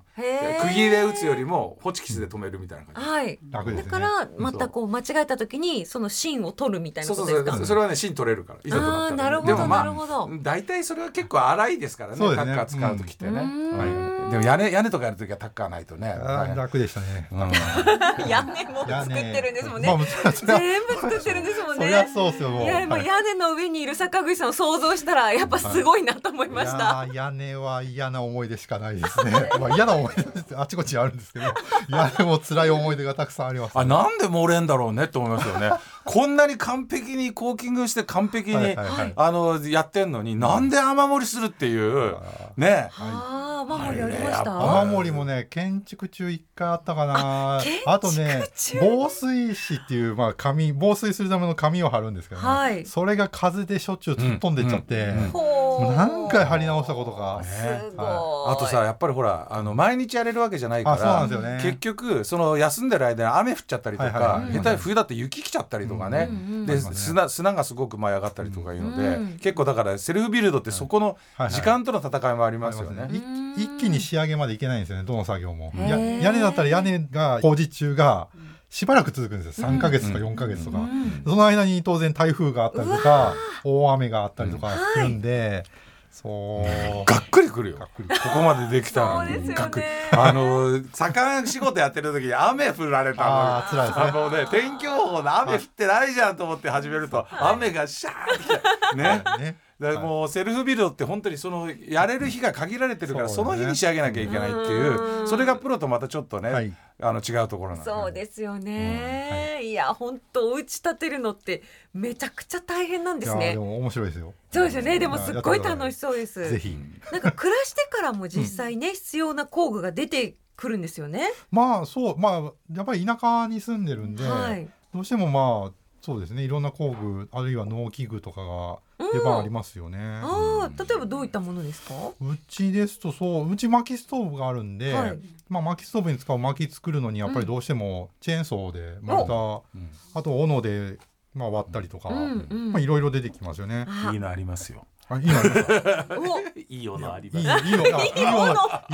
[0.62, 3.09] 釘で打つよりもホチキスで止めるみたいな感じ。
[3.09, 3.39] はい。
[3.49, 3.89] 楽ですね。
[3.89, 7.57] だからまたこう間違えた時にその芯を取るみたいなそうそうことですか？
[7.57, 10.29] そうそれはね芯取れるからいざとなったら、あーなるほどでもまあなるほど。
[10.41, 12.45] 大体それは結構荒いですからねそうですね。
[12.45, 13.77] タッカー使う時ってね、うん。
[13.77, 13.89] はい、
[14.31, 16.15] でも屋根屋根とかやる時はタッカーないとね。
[16.55, 17.27] 楽でしたね。
[17.31, 17.51] うん。
[18.27, 19.88] 屋根も作ってるんですもんね。
[19.88, 21.86] 全部作ってるんですもんね。
[21.86, 22.63] そりゃそうですよもう。
[22.63, 23.05] いやもうはい。
[23.05, 29.31] 屋根の上にいる坂口さんを想像したらやっぱすごいなと思いました、いやー屋根は嫌な思い出しかないですね。
[29.59, 31.45] まあ嫌な思い出ですあちこちあるんですけど、
[31.89, 33.77] 屋根も辛い思い出がたくさんあります。
[33.77, 35.71] あなんで漏れんだろうねって思いますよね
[36.05, 39.13] こんなに完璧にコーキングして完璧に、はいはいはい。
[39.15, 42.15] あのやってんのになんで雨漏りするっていう
[42.57, 42.89] ね。
[42.97, 44.81] ああ、雨漏りありました？
[44.81, 47.61] 雨漏りもね建築中一回あったかな。
[47.63, 48.43] 建あとね
[48.81, 52.85] 防水紙っていう、まあ、紙防水するための紙を貼るんですけどね、はい。
[52.85, 55.52] それが風でしょっちゅう突っ飛んでっちゃって、うんうんうん
[55.95, 57.41] 何回貼り直したことか。
[57.41, 57.47] ね。
[57.89, 58.05] すごい。
[58.05, 61.59] あとさやっぱりほらあの毎日やれるわけじゃないかあそうならんですよね。
[61.62, 64.53] 結局その休んでる間に雨降っちゃったりとか、はいはいはい。
[64.53, 66.95] 下手に冬だって雪来ちゃったりとかね、うんうんうん。
[66.95, 71.17] 砂砂がすごく舞い上がったりとかいうので、うん結構だからセルフビルドってそこの
[71.49, 73.09] 時間との戦いもありますよね。
[73.57, 75.73] 一気に仕上げまでいけないんですよねどの作業も。
[75.75, 78.27] 屋根だったら屋根が工事中が
[78.73, 79.67] しばらく続くんですよ。
[79.67, 80.33] 3ヶ月とかうん。
[80.33, 81.21] 4ヶ月とか、うん。
[81.27, 85.63] その間に当然台風があったりとか大雨があったりとかするんで、
[86.09, 87.05] そう。
[87.05, 87.77] がっくりくるよ。
[87.77, 88.09] がっくり。
[88.09, 89.47] ここまでできたのそうですよね。
[89.49, 89.86] にがっくり。
[90.12, 93.29] あの盛ん仕事やってる時に雨降られたの。
[93.29, 94.05] あー辛いですね。
[94.05, 99.23] あのね天気予報の雨降ってないじゃんと思って始めると雨がシャーってね。
[99.38, 105.27] ねだもうセルフビルドって本当にそのやれる日が限られてるからそ,、の日に仕上げなきゃいけないっていううん。
[105.27, 106.73] それがプロとまたちょっとね、はい。
[107.01, 107.86] あの違うところなんで。
[107.86, 109.59] そうですよね。
[109.63, 109.73] い。
[109.73, 111.62] や、本当お家建てるのって
[111.93, 113.43] めちゃくちゃ大変なんですね。
[113.43, 114.33] いやでも面白いですよ。
[114.51, 114.99] そうですよね。
[114.99, 116.49] でもすっごい楽しそうです。
[116.49, 116.77] ぜひ。
[117.12, 121.29] なんか暮らしてからも実際ね、必要な工具が出てくるんですよね。
[121.51, 122.17] まあそう。
[122.17, 124.67] まあやっぱり田舎に住んでるんで、はい。
[124.93, 125.71] どうしてもまあ
[126.03, 126.43] そうですね。
[126.43, 128.79] いろんな工具あるいは農機具とかが
[129.13, 131.93] 出番ありますよね、ああ、例えばどういったものですか？
[132.19, 135.19] うちですとそううち薪ストーブがあるんで、はい。
[135.49, 139.37] まあ、薪ストーブに使う薪作るのにやっぱりどうしてもチェーンソーでまた、う
[139.77, 139.89] ん。
[140.13, 140.97] あと斧で、
[141.33, 142.71] まあ、割ったりとか、うんうん。
[142.73, 143.85] まあ、いろいろ出てきますよね。
[143.87, 144.11] あ。
[144.11, 147.76] いいのありますよあいいのありますかおいいのありいいいいのあいい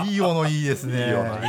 [0.02, 1.08] のいい斧いいですね。
[1.08, 1.40] いい斧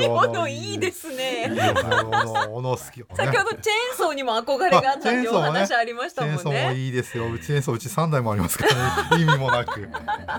[0.00, 1.48] いいものいいですね。
[1.50, 3.16] いい斧斧好き。
[3.16, 6.78] 先ほどチェーンソーにも憧れがあったっていうお 話ありましたチェーンソーももんね。
[6.78, 7.30] いいですよ。
[7.30, 9.22] うちチェーンソーうち三台もありますからね。
[9.22, 9.80] 意味もなく。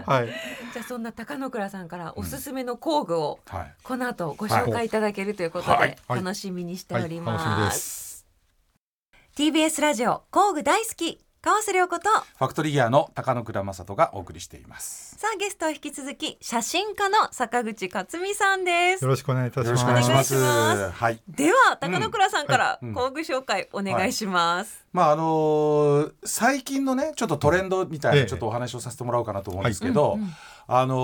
[0.05, 0.27] はい。
[0.73, 7.03] じゃあそんな高野倉さんからおすすめの工具をはいこの後ご紹介いただけるということはいではい楽しみにしてはい。
[7.03, 7.71] おりま。
[7.71, 8.25] す。
[9.35, 15.15] TBS ラジオ工具大好き川瀬良子とファクトリーギアの高野倉正人がお送りしています。
[15.17, 19.03] さあゲストは引き続き写真家の坂口克美さんです。
[19.03, 19.81] よろしくお願いいたしよろます。
[19.81, 20.35] しくお願いします。
[20.35, 21.21] お願いしまはい。
[21.29, 22.93] では高野倉さんからはいうん。
[22.93, 28.23] 工具紹介お願いします、まああのー最近のねちょっとトレンドみたいええ。
[28.23, 30.29] なちょっとお話をさせてもらおうかなと思うんですけど、うんうん。
[30.67, 30.95] あの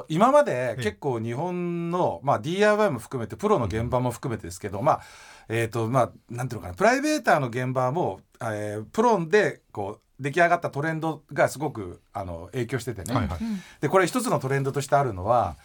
[0.00, 0.82] ー今までええ。
[0.82, 5.00] 結構日本の、まあ、DIY も含めてプロの現場も含めてですけど、まあ
[5.48, 13.38] えーとまあ、なんていうのかなプライベーターの現場も、えープロでこう出来上がったトレンドがすごくあの影響しててね、はいはい。
[13.80, 15.56] でこれ一つのトレンドとしてあるのは、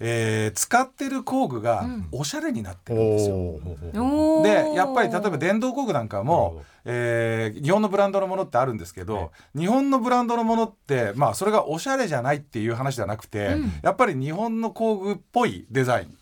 [0.00, 2.08] えー使ってる工具がうん。
[2.12, 3.34] おしゃれになっておるんですよ。
[3.36, 4.38] お。
[4.38, 4.70] おー。
[4.70, 13.72] でやっぱり例えば電動工具なんかもど、えー日本のブランドのものってあるんですけど、日本のブランドのものってまあそれがおしゃれじゃないっていう話じゃなくて、うん。
[13.82, 16.14] やっぱり日本の工具っぽいデザイン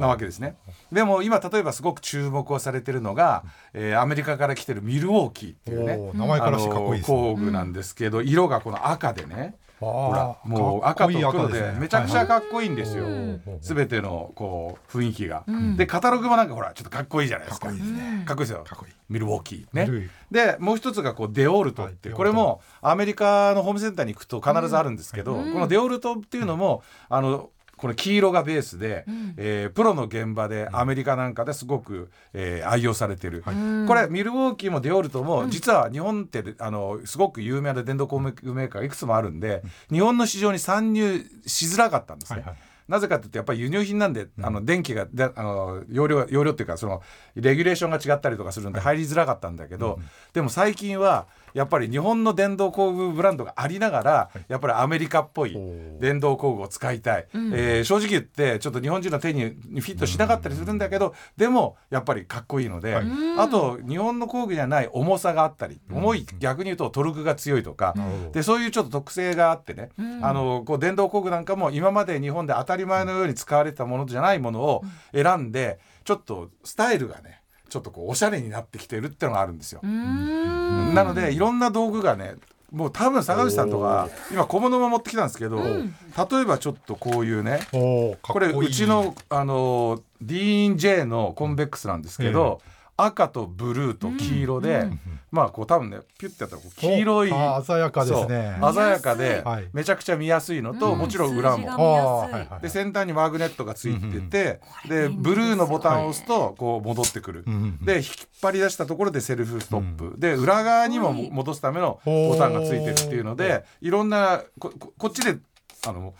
[0.00, 0.56] なわけですね。
[0.92, 6.10] でも今例えばすごく注目をされてるのが、えーアメリカから来てるミルウォーキーっていうね。
[6.14, 9.54] 名前からしてかっこいい工具なんですけど、色がこの赤でね。
[9.78, 13.04] ほらもう赤と黒でめちゃくちゃかっこいいんですよ。
[13.04, 15.76] うん全てのこう雰囲気が、うん。
[15.76, 17.68] でカタログもなんかほらちょっとかっこいいじゃないですか。
[17.68, 18.48] かっこいいですねかっこいい。
[18.48, 18.92] ですよかっこいい。
[19.10, 20.00] ミルウォーキー。
[20.00, 20.08] ね。
[20.30, 25.52] でもう一つがこうデオルトって、はいこれもアメリカのホームセンターに行くと必ずあるんですけど、うん。
[25.52, 29.34] このデオルトっていうのも、あのこの黄色がベースで、うん。
[29.36, 33.86] えープロの現場でアメリカなんかですごく、えー愛用されてる、うん。
[33.86, 42.40] これミルウォーキーもデオルトも実は日本ってあのすごく有名な電動工具メーカーがいくつもあるんで日本の市場に参入しづらかったんですね。
[42.40, 42.58] はいはい。
[42.88, 47.02] なぜかというとやっぱり輸入品なんで、あの電気がであの容量容量っていうかその
[47.34, 49.98] レギュレーションが違ったりとかするんで入りづらかったんだけど、
[50.32, 55.56] でも最近はやっぱり日本の電動工具ブランドがありながら、やっぱりアメリカっぽい
[55.98, 62.94] 電動工具を使いたい、えー正直言ってちょっと日本人の手にフィットしなかったりするんだけど、でもやっぱりかっこいいので、
[63.38, 67.94] あと日本の工具じゃない重さがあったり、重い逆に言うとトルクが強いとか、
[68.32, 69.88] でそういうちょっと特性があってね、
[70.22, 74.82] あのこう電動工具なんかも今まで日本で当たり前のように使われてたものじゃないものを
[75.14, 79.80] 選んでちょっとスタイルがねちょっとこうおしゃれになってきてるっていうのがあるんですよ。
[79.82, 82.34] なのでいろんな道具がね
[82.72, 92.60] もう多分坂口さんとか今小物も持ってきたんですけど、例えばちょっとこういうねこれうちのあの D&J のコンベックスなんですけど、
[92.96, 95.00] 赤とブルーと黄色で、うん。
[95.30, 98.56] まあこう多分ねピュッてやったらこう黄色いあ鮮やかですね。
[98.72, 99.68] 鮮やかではい。
[99.72, 100.98] めちゃくちゃ見やすいのと、うん。
[100.98, 102.28] もちろん裏も。
[102.62, 108.04] で先端にマグネットがついてて、これでブルーのボタンを押すとこう戻ってくる、うんうんで引っ
[108.42, 111.30] 張り出したところでセルフストップ、で裏側にもはい。
[111.30, 114.72] 戻すためのボタンがついてるっていうのほでいろんなこ
[115.08, 115.38] っちで
[115.86, 116.14] あの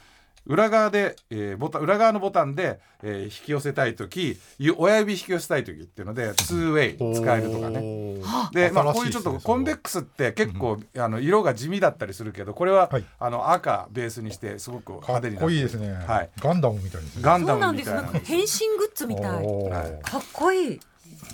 [0.46, 7.80] 裏側で、えーボタン裏側のボタンで、えー引き寄せたい時ゆ親指引き寄せたい時っていうので 2way 使えるとかね。
[7.80, 8.20] ね
[8.52, 13.04] で、まあ、こういうちょっとコンベックスって結構、あの色が地味だったりするけどこれは、はい。
[13.18, 17.22] あの赤ベースにしてすごくかっ派手になってこいいですね、はい、ガンダムみたいですね。
[17.22, 17.90] ガンダそうなんです。
[17.90, 18.46] ムみたいななんか変身
[18.78, 20.02] グッズみたい。
[20.02, 20.80] かっこいい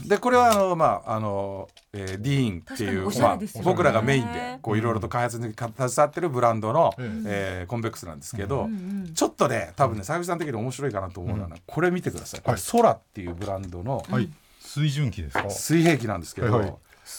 [0.07, 7.25] でこれはあのまああの、えーディーンっていう、確かにおしゃまあ僕らがメインでこういろいろと開発に携わってるブランドの、うん。
[7.27, 8.77] えーコンベックスなんですけど、うんう
[9.11, 12.41] んちょっとね多分ね佐々木さん的に面白いかなと思うのは、これ見てください。
[12.41, 12.61] これはい。
[12.61, 14.29] ソラっていうブランドのはい。
[14.61, 15.51] 水準機ですか？
[15.51, 16.75] 水平器なんですけど、はいはい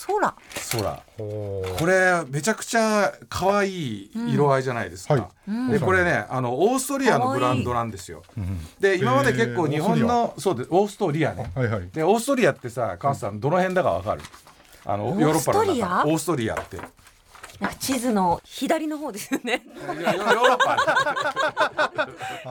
[0.07, 0.35] 空。
[0.55, 5.31] ソラおーこれめちゃくちゃ可愛い色合いじゃないですか、うんはい。
[5.47, 5.71] うん。
[5.71, 8.23] でこれねあのオーストリアのブランドなんですよ。
[8.37, 10.69] うんで今まで結構日本のそうです。
[10.71, 11.51] オーストリアね。
[11.53, 11.89] はいはい。
[11.89, 14.21] でオーストリアってさ川瀬さんどの辺だかわかる？
[14.85, 15.87] あのヨーロッパのオーストリア？
[15.87, 16.77] 中オーストリアって。
[17.59, 19.61] なんか地図の左の方ですよね。
[19.87, 20.75] ヨヨーロッパ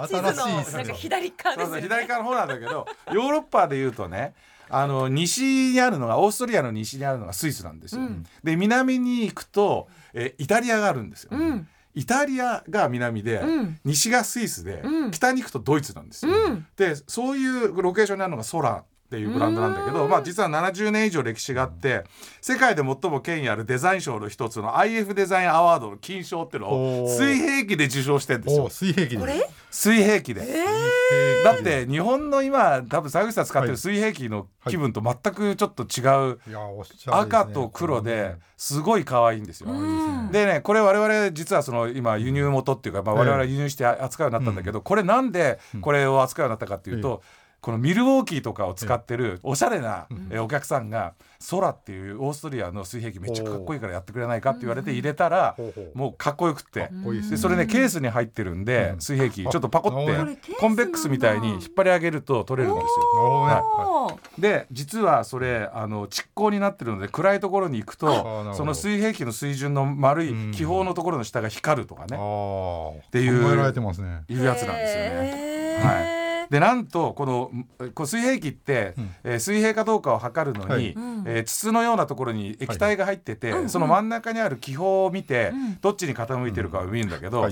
[0.06, 0.32] 地図の。
[0.32, 1.34] 新しいですなんかね左ね
[1.82, 4.32] 左側の方なんだけどヨーロッパでいうとね
[4.74, 8.02] あの西にあるのがオーストリアの西にあるのがスイスなんですよ。
[8.02, 11.30] うんで南に行くと、えイタリアがあるんですよ。
[11.32, 16.32] うんイタリアが南で、うん西がスイスで、うん北に行くとドイツなんですよ。
[16.32, 20.10] うんでそういうロケーションにあるのがソラっていうブランドなんだけど、うん。
[20.10, 22.04] まあ、実は70年以上歴史があって
[22.40, 28.70] 世界で最も権威あるデザイン賞の一つの IF デザインアワードの金賞っていうのを水平器で受賞してるんですよ。
[28.70, 29.16] 水平器で。
[29.16, 29.50] すこれ？
[29.70, 30.40] 水平器で。
[30.42, 37.14] え水平器だって日本の今多分沢口さん使ってる水平器の気分と全くちょっと違ういやおしゃれですね。
[37.14, 39.70] 赤と黒ですごい可愛いんですよ。
[39.70, 40.30] うん。
[40.32, 47.22] でねこれ我々実はその今輸入元っていうか、まあ、我々は輸入して扱うようになったんだけど、これなんでこれを扱うようになったかっていうと、
[47.62, 51.14] このミルウォーキーとかを使ってるおしゃれなえお客さんが
[51.48, 55.56] 「空」っていうオーストリアの水平器めっちゃかっこいいからやってくれないかって言われて入れたら
[55.94, 56.90] もうかっこよくって
[57.30, 59.00] でそれねケースに入ってるんでうん。
[59.00, 62.84] 水平器ちょっとパコってコンベックスみたいに引っ張り上げると取れるんです
[63.16, 63.42] よ。
[63.42, 64.40] はい。
[64.40, 70.50] で実はそれあの蓄光になってるので暗いところに行くとその水平器の水準の丸うん。
[70.50, 72.16] い気泡のところの下が光るとかね。
[72.16, 74.24] ああていう考えられてますね。
[74.28, 75.32] いうやつなんですよね。
[75.36, 76.21] へー
[76.52, 77.50] でなんとこの
[77.94, 79.10] こう水平器って、うん。
[79.24, 80.92] えー水平かどうかを測るのに、はい。
[80.92, 81.24] うん。
[81.26, 83.70] えー筒のようなところに液体が入ってて、はい。
[83.70, 87.48] その真ん中にある気泡を見て、うんどっちに傾いてるかを見るんだけど、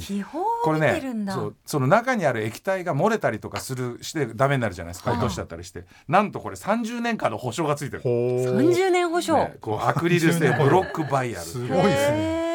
[0.63, 5.13] これねそうその中にある液体が漏れたりとかするしてダメになるじゃないですか。
[5.13, 5.19] はい。
[5.19, 5.87] 落としちゃったりして。
[6.07, 8.03] なんとこれ30年間の保証がついてる。
[8.03, 8.13] ほう
[8.59, 9.35] 30年保証。
[9.39, 12.50] ねこうアクリル製ブロックバイアルすごいですね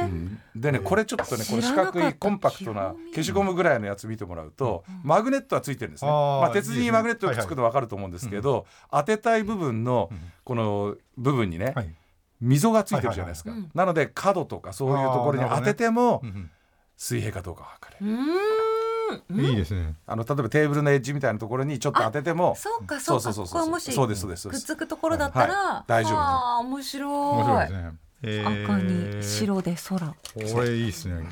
[0.00, 0.40] うん。
[0.54, 6.84] でねこれちょっとねこの四角いコンパクトな消しゴムぐらいのやつ見てもらうとマグネットはついてるんですね、まあ、鉄いいですね。
[6.84, 11.94] にマグネットをくっつくと分かると思うんですけど当てたい部分のうんこの部分にねはい。
[12.40, 13.50] 溝がついてるじゃないですか。
[13.50, 16.50] はいはいはいなので角とかそういうところに当ててもうん
[16.96, 17.96] 水平かどうか分かる。
[18.00, 19.40] うーん。
[19.40, 19.94] いいですね。
[20.06, 23.22] あの例えばテーブルのエッジみたいなところにちょっと当ててもそうかそうか。
[23.22, 25.84] そうそうそうそうここはもしそうですそうですそうくっつくところだったら、はい。
[25.86, 26.18] 大丈夫。
[26.18, 27.12] ああ面白い。
[27.12, 27.78] 面白いですね。
[27.78, 30.06] えー赤に白で空。
[30.08, 31.26] これいいですね。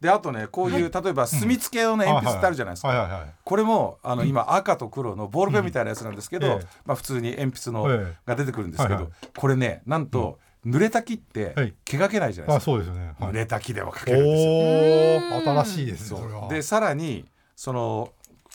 [0.00, 8.14] であとねこういう、例えば墨付け用の鉛筆ってあるじゃないですか、これもあの今赤と黒のボールペンみたいなやつなんですけど、まあ、普通に鉛筆のええ。
[8.26, 9.12] が出てくるんですけど、はいはい。
[9.34, 11.74] これねなんと、濡れた木ってはい。
[11.86, 13.14] 毛がけないじゃないあですか、そうですよね。
[13.18, 13.30] はい。
[13.30, 15.54] 濡れた木でもかけるんですよ。
[15.64, 16.48] 新しいですねそそれは。
[16.48, 17.24] うでさらに
[17.56, 18.12] その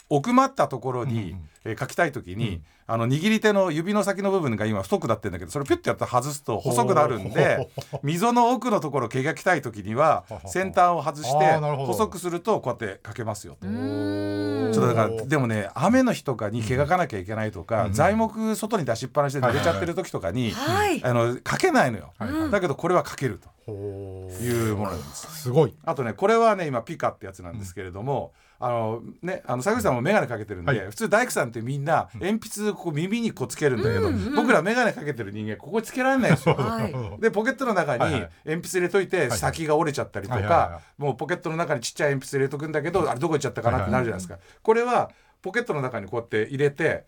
[0.09, 1.49] 奥まったところに、うんうん。
[1.65, 7.69] えー書きたい時に、うんあの握り手の指の先の部分が今太くなってるんだけどそれピュッてやったら外すと細くなるんで
[8.01, 17.93] 溝の奥のところ毛がきたい時には先端を外して細くするとこうやって書けますよちょっとだからでもね雨の日とかに毛がかなきゃいけないとか、うん。
[17.93, 25.41] 材木外に出しっぱなしで濡れちゃってる時とかに、はいあのかけないのよ、はいうんだけどこれはかけるほというものなんです。
[25.43, 25.73] すごい。
[25.85, 30.89] あとねこれはね今ピカってやつなんですけれども、あのねあの坂口さんも眼鏡かけてるんで、はい。
[30.89, 36.55] 普通大工さんってみんな鉛筆ここ耳にこうつけるんだけど、うんうん僕ら眼鏡かけてる人間ここつけられないんですよ。
[36.55, 37.21] はい。
[37.21, 44.37] でポケットの中に鉛筆入れといてい先が折れちゃったりとはいはいはかもうポケットの中にちっちゃい鉛筆入れとくんだけどあれどこ行っちゃったかなってなるじゃないですか。
[44.61, 47.05] これはポケットの中にこうやって入れて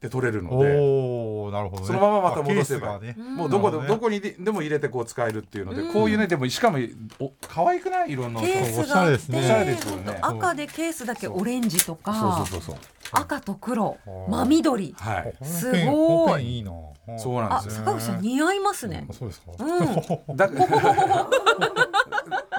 [0.00, 0.76] で取れるので。
[0.78, 1.86] おおなるほどね。
[1.86, 3.14] そのまままた戻せばね。
[3.18, 3.88] もうどこでどね。
[3.88, 5.92] どこにででも入れてこう使えるっていうのでうん。
[5.92, 6.78] こういうねでもしかも
[7.18, 8.12] お可愛くない？
[8.12, 9.38] 色のケースおしがあってゃれですね。
[9.38, 10.18] おしゃれですよね。
[10.20, 12.76] 赤でケースだけオレンジとかそうそうそうそう。
[13.12, 13.96] 赤と黒
[14.28, 14.94] 真緑。
[14.98, 15.34] はい。
[15.44, 16.56] すごい。
[16.56, 16.72] いいな。
[17.08, 19.06] あそうなんですよ坂口さん似合いますね。
[19.10, 20.36] あそうですか、うん。
[20.36, 20.48] だ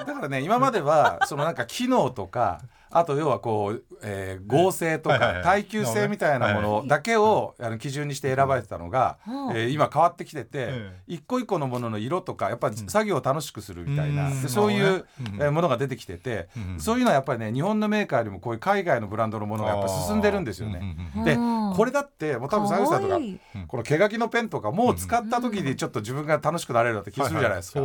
[0.04, 2.60] だからね今まではそのなんか機能とか
[2.94, 14.42] あと要はこう、えー合成とか耐久性みたいなものだけをあの基準にして選ばれてたのが、うんえー今変わってきててえ一個一個のものの色とかやっぱり作業を楽しくするみたいなうん。
[14.42, 15.04] でそういう
[15.50, 16.80] ものが出てきててうん。
[16.80, 20.96] そういうのはやっぱりね日本のメーカーよりもこういう海外のブランドのものがやっぱ進んでるんですよね。
[21.24, 27.80] でうんこれだってもう多分坂口さんとかかわいいこの毛書きのペンとかもう使った時にちょっと自分が楽しくなれるなって気するじゃないですか。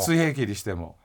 [0.00, 0.96] 水平切りしても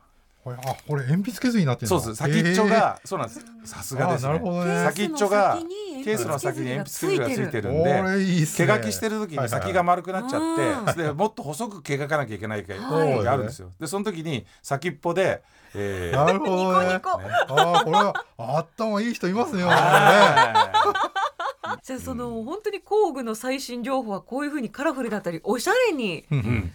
[0.44, 2.16] これあこれ鉛筆削りになってるそうです。
[2.16, 3.46] 先っちょが、そうなんです。
[3.64, 4.34] さすがですね。
[4.34, 4.86] るほどね。
[4.86, 5.60] 先っちょが
[6.04, 9.84] ケースのの先に鉛鉛筆削りがついてるんでこれいいっす毛ね書きしてる時に先がはいはい。
[9.84, 13.24] 丸くなっちゃうんって、でもっと細く毛書かなきゃいけない時はい。
[13.24, 13.70] があるんですよ。
[13.80, 15.44] でその時に先っぽで、
[15.76, 16.94] えーなるほどね。
[16.96, 17.62] ニコニコ。
[17.62, 19.64] ああこれは頭いい人いますね。
[19.64, 21.12] は
[21.84, 26.26] じゃあその本当に工具の最新情報はこういうふうにカラフルだったりおしゃれに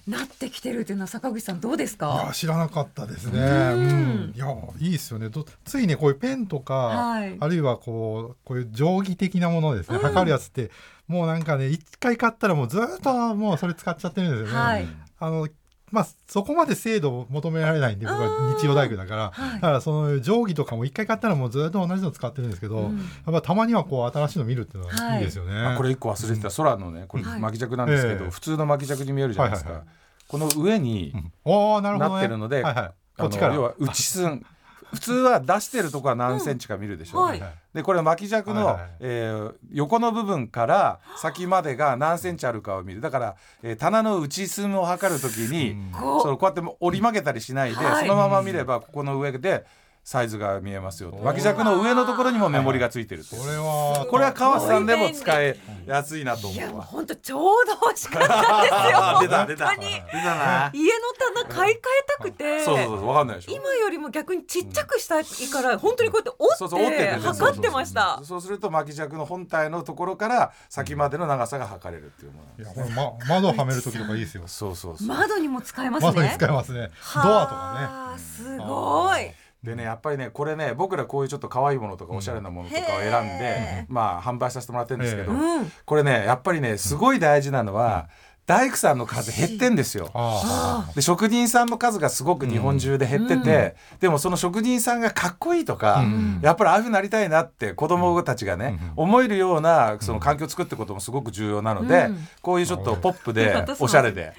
[0.07, 3.41] なってきてるっていうのは坂口さんどうですいやか知らなかったですね。
[3.41, 4.33] ううん。
[4.33, 4.47] ん、いや
[4.79, 5.29] いいですよね。
[5.29, 7.37] どついねこういうペンとか、はい。
[7.39, 10.03] あるいはこうこういう定規的なものですね、うん。
[10.03, 10.71] 測るやつって
[11.09, 14.65] もうなんかね一回買ったらもうずっともうそれ使っちゃってるんですよね。
[14.65, 14.87] はい。
[15.19, 15.49] あの
[15.93, 19.31] まあそこまで精度を求められないんで僕は日曜大工だから。
[19.33, 19.55] はい。
[19.55, 22.99] だからその定規とかも一回買ったらもうずっと同じの使ってるんですけど、うん。
[22.99, 25.19] やっぱたまにはこう新しいの見るっていうのははい。
[25.19, 25.53] いいですよね。
[25.59, 26.51] あこれ一個忘れてた。
[26.51, 27.41] 空のねこれはい。
[27.41, 28.31] 巻き尺なんですけど、ええ。
[28.31, 29.89] 普通の巻き尺に見えるじゃないですか、はいはい
[30.29, 33.55] この上に、おおなるほど、ね、なってるのではいはい、っちから。
[33.55, 34.45] の要は内寸
[34.93, 37.43] 普通は出してるとこは何センチか見るでしょ、はい。
[37.75, 43.01] でこれ巻き尺の、はいはいえー横の部分から先までが何センチあるかを見る。
[43.01, 48.07] だから、えー棚の内寸を測るときに、そのこうやって折り曲げたりしないで、はい。
[48.07, 49.65] そのまま見ればここの上で
[50.07, 51.17] サイズが見えますよと。
[51.17, 56.85] 巻き尺の上のところにもメモリがついてるこれはこれは川瀬さんでも使いやすいなといやもう思うわ。
[56.85, 59.19] 本当ちょうど欲しかったですよ。
[59.27, 59.67] 出た出た。
[59.67, 59.89] 本当に。
[59.91, 60.71] 出たな。
[60.73, 61.83] 家の棚買い替え
[62.19, 62.65] たくて。
[62.65, 63.53] そうそうそうわかんないでしょ。
[63.57, 68.21] 今よりも逆にちっちゃくしたいから本当にこうやって折って測ってました。
[68.23, 74.45] そうすると巻き尺の本体のところから先までの長さが測れるっていうものいやこれ、ま、窓はめる時とかいいですよ。
[74.47, 75.09] そうそうそう。
[75.09, 76.07] 窓にも使えますね。
[76.11, 76.93] 窓に使えますね。
[77.13, 85.73] ドアとかかねすごいでねやっぱりねこれね僕らこういうちょっと可愛いものとかおしゃれなものとかを選んへで、まあ販売させてもらってるんですけど、うん。
[85.85, 88.09] これねやっぱりねすごい大事なのは、
[88.47, 90.11] 大工さんの数減ってんですよ。
[90.15, 104.33] あで職人さんの数がすごく日本中で減ってて、でもその職人さんがかっこいいとか、うんやっぱりああいうふうになりたいなって子供たちがね、うん思えるようなその環境を作っていくこともすごく重要なので、うんこういうちょっとポップで おしゃれで、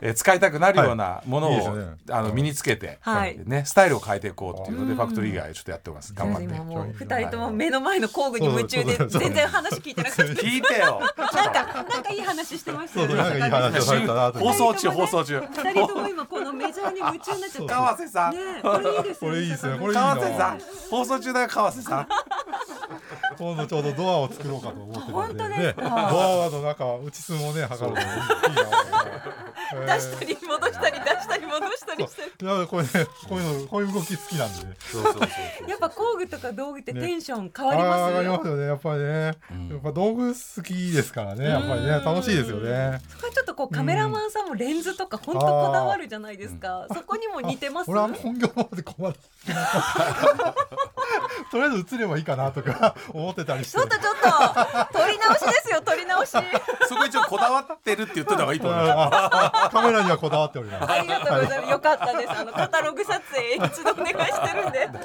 [0.00, 1.84] えー使いたくなるようなものを、はいいいね。
[2.10, 3.38] あの身につけて、はい。
[3.44, 4.96] ね、スタイルを変えていこうっていうので、うん。
[4.96, 6.12] ファクトリー以外ちょっとやってます。
[6.14, 6.44] 頑張って。
[6.44, 6.92] 今もうはい。
[6.92, 10.32] 二人とも目の前の工具に夢中で全然話聞いてなかった。
[10.32, 11.00] 聞いてよ。
[11.16, 15.40] なんかなんかいい話してましたよね話をされたなと放送中放送中。
[15.40, 17.74] 二人とも今このメジャーに夢中になっちゃった。
[17.74, 20.60] 川瀬さん、これいいですこれいいですねこれいいな川瀬さん。
[20.90, 22.08] 放送中だよ川瀬さん。
[23.38, 25.58] 今度ちょうどドアを作ろうかと思ってたんで。
[25.58, 25.82] ねか？
[25.82, 28.06] ドアの中内寸をね測るのいい
[29.86, 32.32] な出したり戻したり出したり戻したりしてる。
[32.42, 32.88] いやこれね
[33.28, 34.76] こういうのこういう動き好きなんでね。
[34.80, 35.26] そうそうそうそ
[35.66, 37.00] うやっぱ工具とか道具ってね。
[37.00, 39.68] テンション変わりますあー上がりよますよねやっぱりね、うん。
[39.70, 43.00] やっぱ道具好きですからねやっぱりねうん楽しいですよね。
[43.08, 46.86] そこはちょっとこうカメラマンさんもレンズとか本当こだわるじゃないですか。
[46.88, 49.16] そこにも似てます俺は本業の方で困る。
[51.50, 53.78] とりあえず映ればいいかなとか思ってたりして。
[53.78, 54.14] ちょっとちょっ
[54.92, 56.30] と撮り直しですよ撮り直し。
[56.30, 60.92] そこ一応こだわってるって言ってた方がいいと思いますあカメラにはこだわっております。
[60.92, 61.70] ありがとうございます。
[61.70, 62.30] よかったです。
[62.30, 64.88] あのカタログ撮影一度お願いしてるんで。
[64.88, 64.98] 危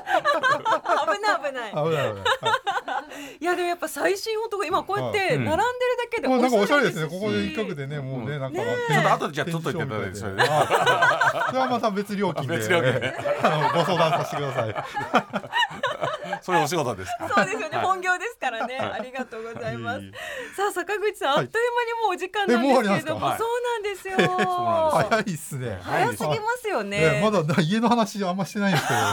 [1.21, 1.71] ない危ない。
[1.71, 2.13] 危ない危ない。
[2.13, 3.38] はい。
[3.41, 5.63] いやでもやっぱ最新音が今こうやって並んでるだ
[6.12, 7.10] けでもうなんかおしゃれでですね。
[7.10, 8.60] ここで一角でね、もうね、なんか。
[8.60, 12.58] ちょっと後でじゃあ撮っといていただいてそれであそれはまた別料金で。
[12.58, 13.13] 別料金で
[13.44, 14.76] あのご相談させてください。
[16.42, 17.30] それお仕事ですか？
[17.36, 17.78] そうですよね。
[17.78, 18.78] はい本業ですからね。
[18.78, 20.02] ありがとうございます。
[20.56, 24.18] さあ坂口さん、はいあっという間にもうお時間なんですけれども、そうなんですよ。
[24.92, 25.80] 早いっすね。
[25.84, 27.00] 早すぎますよね。
[27.22, 29.00] ねまだ家の話あんましてないんですけど。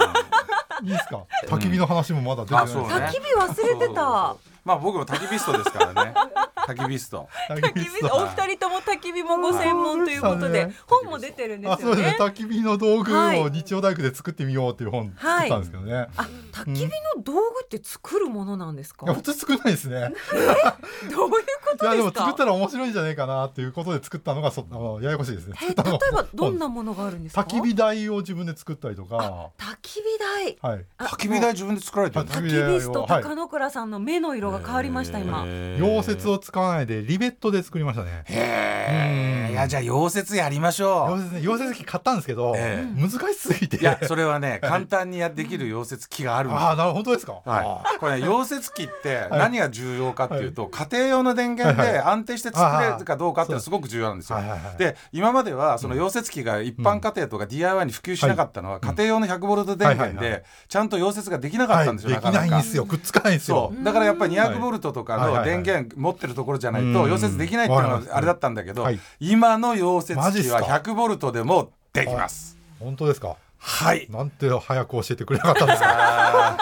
[0.82, 1.22] いいですか？
[1.46, 4.36] 焚き火の話もまだ出てないですあそうね焚き火忘れてた。
[4.64, 6.14] まあ僕も焚き火ストですからね
[6.66, 7.28] 焚き火スト。
[7.50, 11.94] 焚焚き火お二人とも焚き火もご専門ということで本も出てるんであ、すよね。
[11.94, 12.24] そうですね。。
[12.26, 13.40] 焚き火の道具はい。
[13.40, 16.06] を日曜大工で作ってみようっていう本作ったんですけどね。
[16.16, 16.84] あ焚き火
[17.16, 20.12] の道具って作るものなんですか、いや普通作らないですね。
[21.10, 21.32] どういう
[21.64, 25.56] こといやでも作ったら面白いんじゃないかなっていうことで作ったのがそあのややこしいですね。
[25.60, 25.74] 例え
[26.12, 27.42] ばどんなものがあるんですか？
[27.42, 30.58] 焚き火台を自分で作ったりとか、焚き火台。
[30.60, 30.84] はい。
[30.98, 33.22] あ焚き火台自分で作られてるんです焚き火ストはい。
[33.22, 35.42] 高野倉さんの目の色が変わりました今。
[35.44, 38.22] 溶接を使わないでリベットで作りましたね。
[38.26, 39.48] へえ。
[39.48, 39.52] うん。
[39.54, 41.12] いやじゃあ溶接やりましょう。
[41.14, 43.78] 溶接ね溶接機買ったんですけど、え難しすぎて。
[43.78, 47.40] いやそれはね簡単にやできる溶接機があるああなるほどですか。
[47.44, 54.36] はい、これね溶接機って何が重要かっていうと、家庭用の電源で安定して作れるかどうかっていうのはすごく重要なんですよ。
[54.36, 54.76] はいはいはい。
[54.76, 62.62] で今まではその溶接機が一般家庭とか DIY に普及しなかったのは、家庭用の100ボルト電源はいはいはでちゃんと溶接ができなかったんですよ、はい、できないんなかなか。
[62.62, 63.72] ですよくっつかないんですよ。
[63.82, 65.50] だからやっぱり200ボルトとかのはいはいはい。
[65.50, 67.12] 電源持ってるところじゃないとうん。
[67.12, 69.00] 溶接できないっていうのはいがあれだったんだけど、はい。
[69.20, 72.56] 今の溶接機はマジっすか？100ボルトでもできます。
[72.80, 73.36] 本当ですか？
[73.58, 74.06] はい。
[74.10, 76.58] なんて早く教えてくれなかったんですか？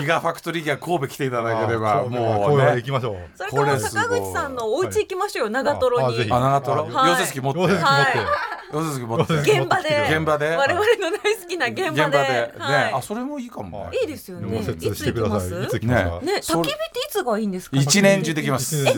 [0.00, 2.76] ギガファクトリーギア神戸来ていただければもうね。
[2.76, 3.16] 行きましょう。
[3.34, 5.50] それからこれ坂口さんのお家行きましょうよ。
[5.50, 6.32] 長瀞に。
[6.32, 6.92] あ長瀞？
[6.92, 7.12] はい。
[7.12, 7.60] 溶接機持って。
[7.60, 10.16] 溶接機持って、はい溶接機持って現場で。
[10.16, 10.56] 現場で。
[10.56, 12.18] 我々の大好きな現場で。
[12.18, 12.92] ねはい。
[12.94, 13.98] あそれもいいかもね。
[14.02, 14.58] いいですよね。
[14.58, 15.48] 溶接してください。
[15.64, 16.32] いつ行きねますか、ね。
[16.34, 17.76] 焚き火っていつがいいんですか？
[17.76, 18.84] 一年中できます。
[18.84, 18.92] そ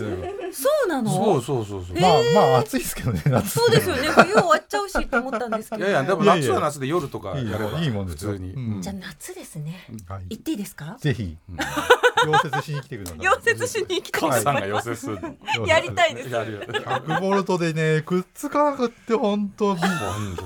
[0.87, 1.11] うなの？
[1.11, 2.01] そうそうそうそう。
[2.01, 3.51] まあまあ暑いですけどね夏。
[3.51, 4.09] そうですよね。
[4.09, 5.83] 冬終わっちゃうしと思ったんですけど。
[5.83, 8.33] いやいやでも夏は夏で夜とかやればいいいいもんですよ。
[8.33, 8.53] 普通に。
[8.53, 8.75] うん。
[8.75, 8.83] うん。
[8.83, 9.87] じゃあ夏ですね。
[10.09, 10.25] はい。
[10.31, 10.97] 行っていいですか？
[11.01, 11.37] ぜひ。
[11.49, 11.57] うん
[12.27, 14.21] 溶接しに来てください溶接しに行きたい。
[14.31, 15.67] 母さんが溶接するの。
[15.67, 16.31] やりたいです。
[16.31, 19.81] やるよ100ボルトでねくっつかなくって本当に。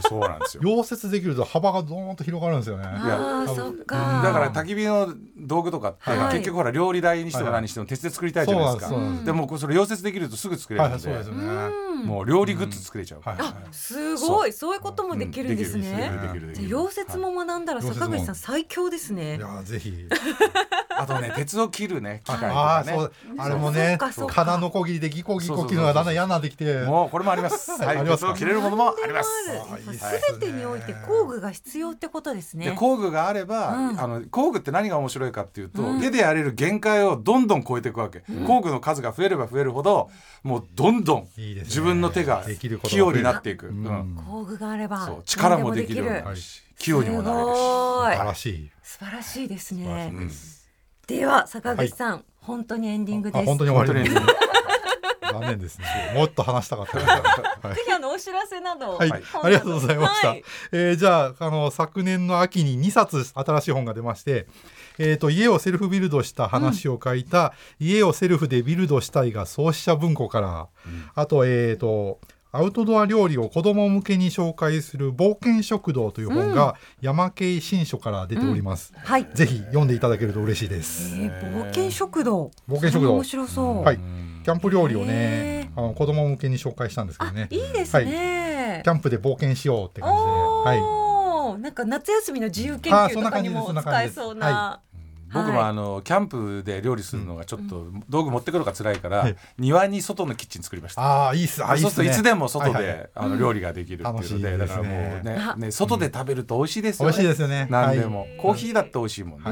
[0.08, 0.62] そうなんですよ。
[0.62, 2.84] 溶接できると幅がドーンと広がるんですよね。
[2.86, 4.22] ああそっか。
[4.24, 6.32] だから焚き火の道具とかってはい。
[6.34, 8.88] 結局ほら料理台にしても何にしても鉄で作りたいじゃないですか。
[8.88, 14.52] そうなんですでもそれ溶接できるとすぐ作れはいるんでもう料理グッズ作れちゃうはいあすごい。
[14.52, 14.74] そう。
[14.74, 15.82] いうこともできるんですうん。
[15.82, 16.10] ね
[16.56, 19.36] 溶接も学んだらはい坂口さん最強ですね。
[19.36, 20.06] いやぜひ。
[20.96, 23.98] あとね鉄を切るね機械とああかねそうあれもね
[24.28, 27.72] 金のこぎりでギコギコ切るのがだんだん嫌になってきてもうこれもあります。
[27.72, 29.30] はい、ありますか鉄を切れるものもあります。
[29.98, 40.10] すべてにおいて工具が必要ってことですでね工具があれば、うんあの工具って何が面白いかっていうと、うん手でやれる限界をどんどん超えていくわけ、工具の数が増えれば増えるほど
[40.42, 47.54] もうどんどん自分の手が器用になっていく、ううんん工具があれば力もできるように何もなるし器用にもなれるし。
[48.04, 50.28] 素晴らしい素晴らしいです素晴らしねい
[51.06, 53.42] では坂口さん、本当にエンディングです。
[53.42, 54.08] あ本当に終わり。
[54.08, 54.16] で す
[55.34, 55.86] 残念ですね。
[56.14, 56.98] もっと話したかった
[57.68, 57.74] はい。
[57.74, 60.28] ぜひあのお知らせなどはい、はいありがとうございました。
[60.28, 60.44] はい。
[60.72, 64.46] えーじゃあ、あの昨年の秋に2冊新しい本が出まして。
[64.98, 70.68] えー、と家をセルフビルドした話を書いた、家をセルフでビルドしたいが創始者文庫から、
[71.16, 72.20] あと,、えー、と
[72.56, 79.28] アウトドア料理を子ども向けに紹介する「冒険食堂」という本が、山系新書から出ております、はい。
[79.34, 82.52] ぜひ読んでいただけると嬉しいでえす、ー、冒険食堂。
[82.68, 83.14] 冒険食堂。
[83.14, 83.96] 面白そう、はい。
[83.96, 87.48] うんキャンプ料理をへねあの子ども向けに紹介したんですけどね。
[87.50, 94.80] いいですね、キャンプで冒険しようって感じで、はい、なんか夏休みの自由研究とかにも使えそうな。
[95.34, 95.68] 僕もはい。
[95.68, 99.36] あのキャンプで料理するのがちょっと道具持ってくるのが辛いから、はい。
[99.58, 101.02] 庭に外のキッチン作りました。
[101.02, 101.64] ああいいっす。
[101.64, 102.04] あいいそうっすね。
[102.04, 107.16] するといつでも外で、あの料理ができるっていうので、だからもうねあね外で食べると美味しいです美よね。
[107.16, 107.66] 味しいですよね。
[107.70, 109.50] 何でも、はいコーヒーだって美味しいもんね。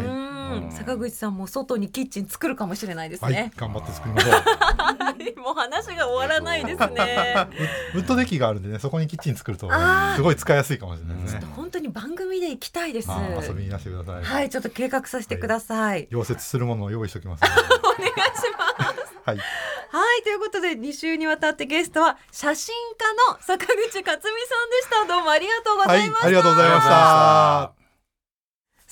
[0.70, 3.53] 坂口さんも外にキッチン作るかもしれないですはい、ね。
[3.57, 4.32] 頑張って作りましょう
[5.42, 7.48] もう話が終わらないですね。
[7.94, 9.68] ウッドデッキがあるんでねそこにキッチン作ると
[10.16, 13.09] すごい使いやすいかもしれないですね、本当に番組で行きたいです。
[13.11, 16.09] 遊びにいらしてください、はい、ちょっと計画させてください。
[16.09, 18.14] 溶接するものを用意しておきますお願いし
[18.59, 19.12] ます。
[19.24, 19.38] はい
[19.92, 24.26] はい、ということで2週にわたってゲストは写真家の坂口克美さんで
[24.82, 25.07] した。
[25.07, 26.26] どうもありがとうございました。
[26.26, 27.82] はいありがとうございました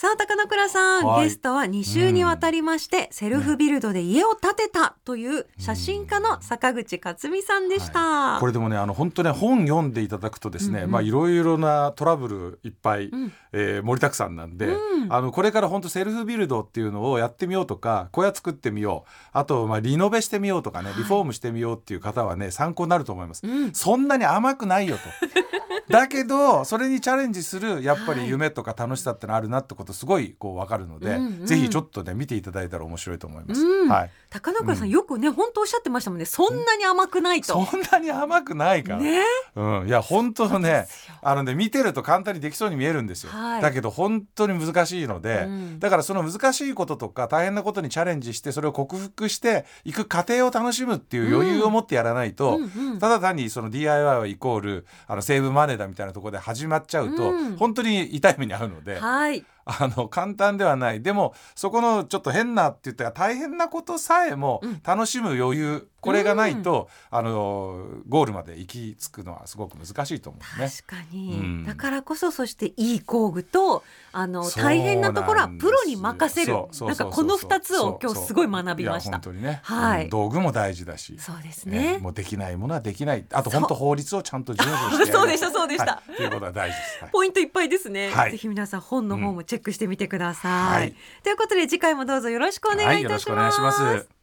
[0.01, 1.25] さあ高野倉さん、はい。
[1.25, 8.39] ゲストは2週にわたりまして、セルフビルドで家を建てたという写真家の坂口克美さんでした。
[8.41, 10.91] これでもねあの本当ね本読んでいただくとですね、うんうん。
[10.93, 13.33] まあいろいろなトラブルいっぱい、うん。
[13.53, 15.13] えー盛りだくさんなんで、うん。
[15.13, 19.11] あのこれから本当セルフビルドっていうのをやってみようとか小屋作ってみよう。
[19.35, 23.47] あとまあリノベしてみようとかねリフォームしてみようっていう方はね参考になると思います。
[23.47, 23.75] うん。
[23.75, 25.03] そんなに甘くないよと。
[25.91, 31.47] だけどそれにチャレンジするやっぱり夢とか楽しさってのあるなってことすごいこう分かるので、うんうん。
[31.47, 33.61] ぜひちょっとね見ていただいたら面白いと思います。
[33.61, 33.89] うん。
[33.89, 37.65] はい、高野倉さん、よくね本当おっしゃってましたもんねそんなに甘くないと。
[37.65, 38.99] そんなに甘くないから。
[38.99, 39.23] ね。
[39.57, 40.87] うん、いや本当ね
[41.23, 43.63] あのね見てると簡単にできそうに見えるんですよ、はい。
[43.63, 45.79] だけど本当に難しいので、うん。
[45.79, 52.99] だからその難しいこととか大変なことにチャレンジしてそれを克服していく過程を楽しむっていう余裕を持ってやらないと、うんうん。
[52.99, 57.57] ただ単にその DIY はイコールあのセーブマネーだみたいなところで始まっちゃうと、うん。
[57.57, 59.45] 本当に痛い目に遭うので、はい。
[59.79, 61.03] あの簡単ではない。
[61.03, 64.81] でもそこのちょっと変なって言ったら大変なことさえもうん。
[64.85, 70.69] 楽しむ余裕、これがないと、あのゴールまで行き着くのはすごく難しいと思うね。
[70.69, 71.65] 確かに、うん。
[71.65, 73.83] だからこそそしていい工具と
[74.13, 76.55] あの大変なところはプロに任せる。
[76.55, 79.13] なんかこの二つを今日すごい学びました。
[79.13, 80.05] 本当にね、はい。
[80.05, 81.95] うん道具も大事だし、そうですね。
[81.95, 83.25] ねもうできないものはできない。
[83.33, 85.27] あと本当法律をちゃんと遵守してそう。
[85.29, 85.85] でしたそうでした。
[85.87, 86.17] はい。
[86.17, 87.01] ということは大事です。
[87.03, 87.11] はい。
[87.13, 88.33] ポイントいっぱいですね、はい。
[88.33, 90.95] ぜひ皆さん本の方もチェックしてみてください、はい。
[91.23, 94.20] ということで次回もどうぞよろしくお願いいたします,、はい、よろしくお願いします。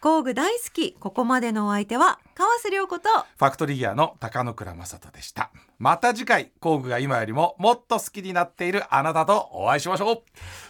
[0.00, 5.50] 工具大好きここまでのお相手は川瀬良子とファクトリーギアの高野倉正人でした。
[5.78, 10.22] また次回工具が今よりももっと好きになっているあなたとお会いしましょう。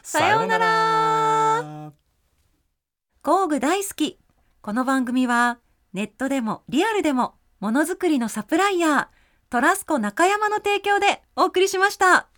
[0.02, 1.92] さようならさようなら
[3.22, 4.18] 工具大好き
[4.62, 5.58] この番組は
[5.92, 9.06] ネットでもリアルでもものづくりのサプライヤー
[9.50, 12.29] トラスコ中山の提供でお送りしました